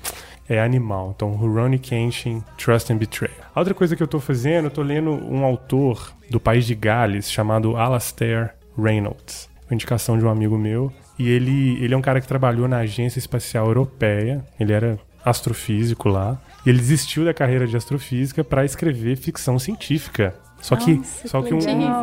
[0.48, 1.12] é animal.
[1.14, 3.32] Então, Rurouni Kenshin, Trust and Betray.
[3.54, 6.74] A outra coisa que eu tô fazendo, eu tô lendo um autor do país de
[6.74, 9.48] Gales chamado Alastair Reynolds.
[9.70, 10.92] Indicação de um amigo meu.
[11.18, 14.44] E ele, ele é um cara que trabalhou na Agência Espacial Europeia.
[14.58, 16.40] Ele era astrofísico lá.
[16.64, 20.34] E ele desistiu da carreira de astrofísica para escrever ficção científica.
[20.60, 21.58] Só que, Nossa, só que um,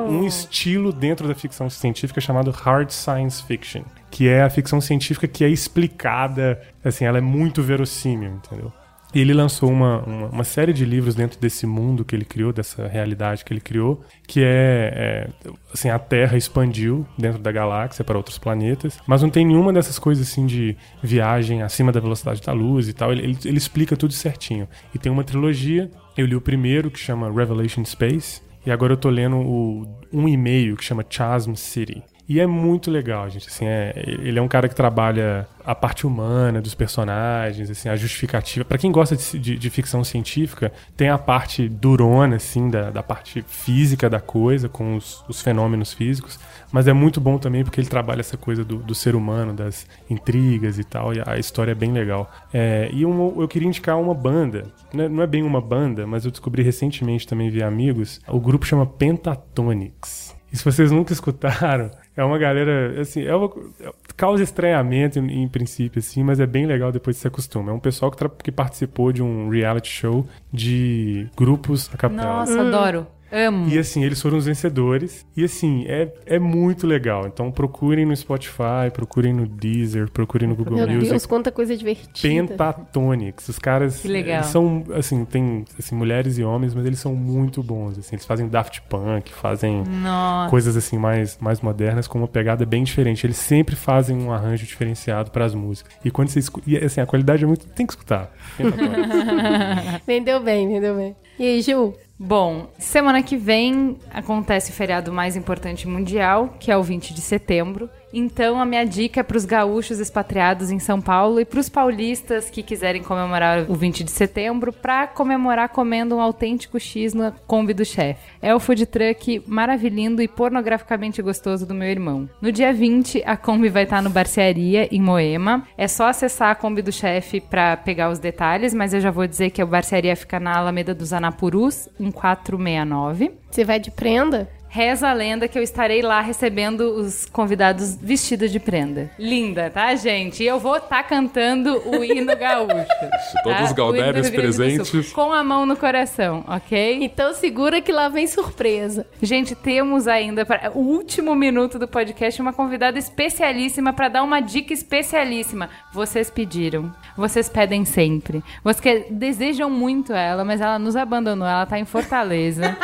[0.08, 5.28] um estilo dentro da ficção científica chamado hard science fiction, que é a ficção científica
[5.28, 8.72] que é explicada, assim, ela é muito verossímil, entendeu?
[9.16, 12.52] E ele lançou uma, uma, uma série de livros dentro desse mundo que ele criou,
[12.52, 15.30] dessa realidade que ele criou, que é, é,
[15.74, 19.98] assim, a Terra expandiu dentro da galáxia para outros planetas, mas não tem nenhuma dessas
[19.98, 23.14] coisas assim de viagem acima da velocidade da luz e tal.
[23.14, 24.68] Ele, ele, ele explica tudo certinho.
[24.94, 25.90] E tem uma trilogia.
[26.18, 30.28] Eu li o primeiro que chama Revelation Space e agora eu tô lendo o um
[30.28, 32.04] e meio que chama Chasm City.
[32.28, 33.48] E é muito legal, gente.
[33.48, 37.96] Assim, é, ele é um cara que trabalha a parte humana dos personagens, assim, a
[37.96, 38.66] justificativa.
[38.66, 43.04] Pra quem gosta de, de- de ficção científica, tem a parte durona, assim, da, da
[43.04, 46.40] parte física da coisa, com os, os fenômenos físicos.
[46.72, 49.86] Mas é muito bom também porque ele trabalha essa coisa do, do ser humano, das
[50.10, 51.14] intrigas e tal.
[51.14, 52.30] E a história é bem legal.
[52.52, 54.66] É, e eu queria indicar uma banda.
[54.94, 58.20] É, não é bem uma banda, mas eu descobri recentemente também via amigos.
[58.28, 60.35] O grupo chama Pentatonics.
[60.52, 63.50] E se vocês nunca escutaram, é uma galera, assim, é uma-
[63.82, 67.72] é- causa estranhamento em, em princípio, assim, mas é bem legal depois de se acostuma.
[67.72, 72.24] É um pessoal que, que participou de um reality show de grupos a capela.
[72.40, 73.08] Nossa, adoro.
[73.36, 73.68] Amo.
[73.68, 75.26] E assim, eles foram os vencedores.
[75.36, 77.28] E assim, é, é muito legal.
[77.28, 81.10] Então procurem no Spotify, procurem no Deezer, procurem no Google Meu Music.
[81.10, 82.22] Deus, quanta coisa divertida.
[82.22, 83.50] Pentatonics.
[83.50, 84.00] Os caras.
[84.00, 84.44] Que legal.
[84.44, 88.00] São, assim, tem assim, mulheres e homens, mas eles são muito bons.
[88.00, 90.50] Assim, eles fazem Daft Punk, fazem Nossa.
[90.50, 93.26] coisas assim mais, mais modernas com uma pegada bem diferente.
[93.28, 95.94] Eles sempre fazem um arranjo diferenciado para as músicas.
[96.06, 96.70] E quando você escuta.
[96.70, 97.68] E assim, a qualidade é muito.
[97.68, 98.32] Tem que escutar.
[100.08, 101.16] Vendeu bem, vendeu bem.
[101.38, 101.94] E aí, Ju?
[102.18, 107.20] Bom, semana que vem acontece o feriado mais importante mundial, que é o 20 de
[107.20, 107.90] setembro.
[108.18, 111.68] Então, a minha dica é para os gaúchos expatriados em São Paulo e para os
[111.68, 117.32] paulistas que quiserem comemorar o 20 de setembro, para comemorar comendo um autêntico X na
[117.46, 118.32] Kombi do chefe.
[118.42, 122.30] É o food truck maravilhindo e pornograficamente gostoso do meu irmão.
[122.42, 125.68] No dia 20, a Kombi vai estar no Barcearia, em Moema.
[125.78, 129.28] É só acessar a Kombi do chefe para pegar os detalhes, mas eu já vou
[129.28, 133.34] dizer que o Barcearia fica na Alameda dos Anapurus, 1469.
[133.52, 134.50] Você vai de prenda?
[134.76, 139.10] Reza a lenda que eu estarei lá recebendo os convidados vestidos de prenda.
[139.18, 140.44] Linda, tá, gente?
[140.44, 142.76] E eu vou estar cantando o hino gaúcho.
[143.42, 143.64] Todos tá?
[143.64, 145.14] os gaudérios presentes.
[145.14, 147.00] Com a mão no coração, ok?
[147.02, 149.08] Então segura que lá vem surpresa.
[149.22, 154.42] Gente, temos ainda para o último minuto do podcast uma convidada especialíssima para dar uma
[154.42, 155.70] dica especialíssima.
[155.94, 158.44] Vocês pediram, vocês pedem sempre.
[158.64, 161.48] Vocês desejam muito ela, mas ela nos abandonou.
[161.48, 162.78] Ela tá em Fortaleza.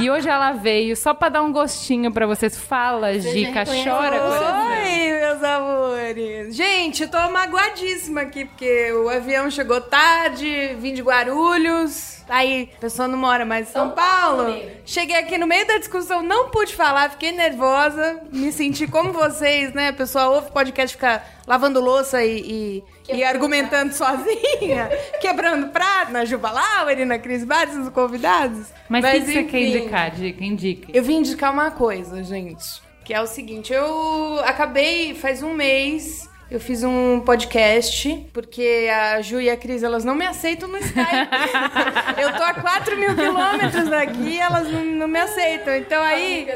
[0.00, 2.56] e hoje ela veio só para dar um gostinho para vocês.
[2.58, 4.18] Fala, Gica, chora.
[4.18, 4.66] coração.
[4.68, 6.56] Oi, meus amores.
[6.56, 12.17] Gente, eu tô magoadíssima aqui, porque o avião chegou tarde, vim de Guarulhos.
[12.28, 14.54] Aí, a pessoa não mora mais em São Paulo.
[14.84, 18.20] Cheguei aqui no meio da discussão, não pude falar, fiquei nervosa.
[18.30, 19.88] Me senti como vocês, né?
[19.88, 24.90] A pessoa ouve podcast, fica lavando louça e, e, e argumentando sozinha,
[25.20, 28.68] quebrando prato na Juba Lauer e na Cris Barros, os convidados.
[28.88, 30.44] Mas o que, que você quer indicar, Dica?
[30.44, 30.90] Indique.
[30.92, 32.82] Eu vim indicar uma coisa, gente.
[33.04, 36.28] Que é o seguinte, eu acabei faz um mês.
[36.50, 40.78] Eu fiz um podcast, porque a Ju e a Cris, elas não me aceitam no
[40.78, 40.96] Skype.
[42.18, 45.76] eu tô a 4 mil quilômetros daqui e elas não, não me aceitam.
[45.76, 46.48] Então aí...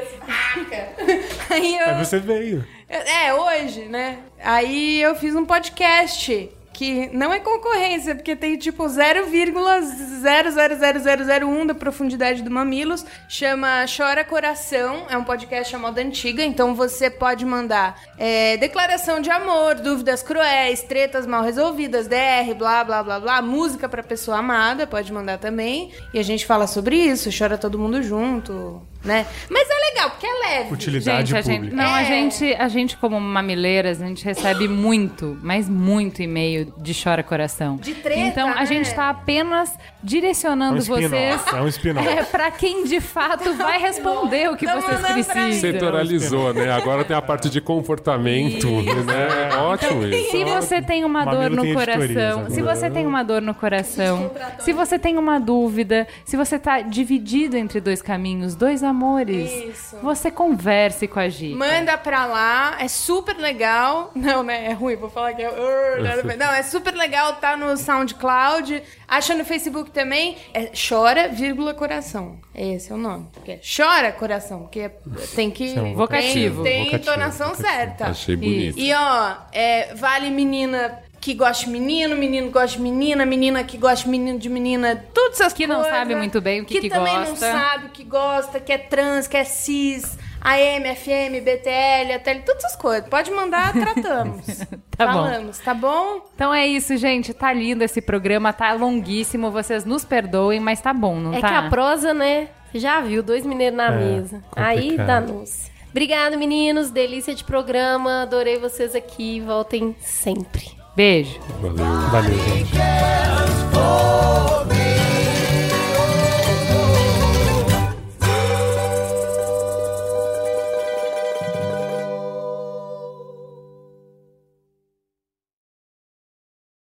[1.50, 1.86] aí eu...
[1.88, 2.64] Aí você veio.
[2.88, 4.18] É, hoje, né?
[4.42, 12.42] Aí eu fiz um podcast que não é concorrência, porque tem tipo 0,00001 da profundidade
[12.42, 13.04] do Mamilos.
[13.28, 19.30] Chama Chora Coração, é um podcast moda antiga, então você pode mandar é, declaração de
[19.30, 24.86] amor, dúvidas cruéis, tretas mal resolvidas, DR, blá blá blá blá, música pra pessoa amada,
[24.86, 25.92] pode mandar também.
[26.14, 29.26] E a gente fala sobre isso, chora todo mundo junto, né?
[29.50, 30.72] Mas é legal, porque é leve.
[30.74, 31.76] Utilidade Gente, a gente, pública.
[31.76, 32.04] não, a É.
[32.04, 37.76] gente, a gente como mamileiras, a gente recebe muito, mas muito e-mail de chora coração.
[37.76, 38.66] De treta, Então a né?
[38.66, 39.72] gente tá apenas
[40.02, 42.06] direcionando É um vocês é um spin-off.
[42.08, 45.52] é, para quem de fato vai responder o que Tão vocês pra precisam.
[45.52, 46.70] Setoralizou, né?
[46.70, 48.66] Agora tem a parte de comportamento,
[49.04, 49.50] né?
[49.52, 50.30] É ótimo isso.
[50.30, 54.30] Se você tem uma Mamilo dor no coração, se você tem uma dor no coração,
[54.60, 58.91] se você tem uma dúvida, se você tá dividido entre dois caminhos, dois amores,
[59.34, 59.96] Isso.
[60.02, 61.56] você converse com a Gica.
[61.56, 64.10] Manda pra lá, é super legal.
[64.14, 64.66] Não, né?
[64.66, 65.46] É ruim, vou falar que é.
[65.46, 66.36] A ver.
[66.36, 68.82] Não, é super legal, tá no SoundCloud.
[69.08, 70.36] Acha no Facebook também.
[70.54, 72.38] É Chora, vírgula, coração.
[72.54, 73.28] Esse é o nome.
[73.32, 74.60] Porque é Chora, coração.
[74.60, 74.92] Porque é-
[75.34, 75.76] tem que.
[75.76, 76.62] é um vocativo.
[76.62, 77.68] Tem, tem Vocativo, entonação vocativo.
[77.68, 78.06] certa.
[78.06, 78.78] Achei bonito.
[78.78, 83.62] E ó, é, vale menina que gosta de menino, menino que gosta de menina, menina
[83.62, 85.92] que gosta de menino de menina, todas essas Que não coisas.
[85.92, 89.28] sabe muito bem o que que também não sabe o que gosta, que é trans,
[89.28, 93.08] que é cis, AM, FM, BTL, ATL, todas essas coisas.
[93.08, 94.44] Pode mandar, tratamos.
[94.94, 95.12] Tá bom.
[95.24, 96.20] Falamos, tá bom?
[96.34, 97.32] Então é isso, gente.
[97.32, 99.50] Tá lindo esse programa, tá longuíssimo.
[99.50, 101.48] Vocês nos perdoem, mas tá bom, não É tá?
[101.48, 102.48] que a prosa, né?
[102.74, 104.42] Já viu, dois mineiros na É, mesa.
[104.54, 105.06] Aí complicado.
[105.26, 105.70] danou-se.
[105.90, 106.90] Obrigado, meninos.
[106.90, 108.22] Delícia de programa.
[108.22, 109.40] Adorei vocês aqui.
[109.40, 110.81] Voltem sempre.
[110.94, 111.40] Beijo.
[111.60, 112.10] Valeu.
[112.10, 112.72] Valeu, gente.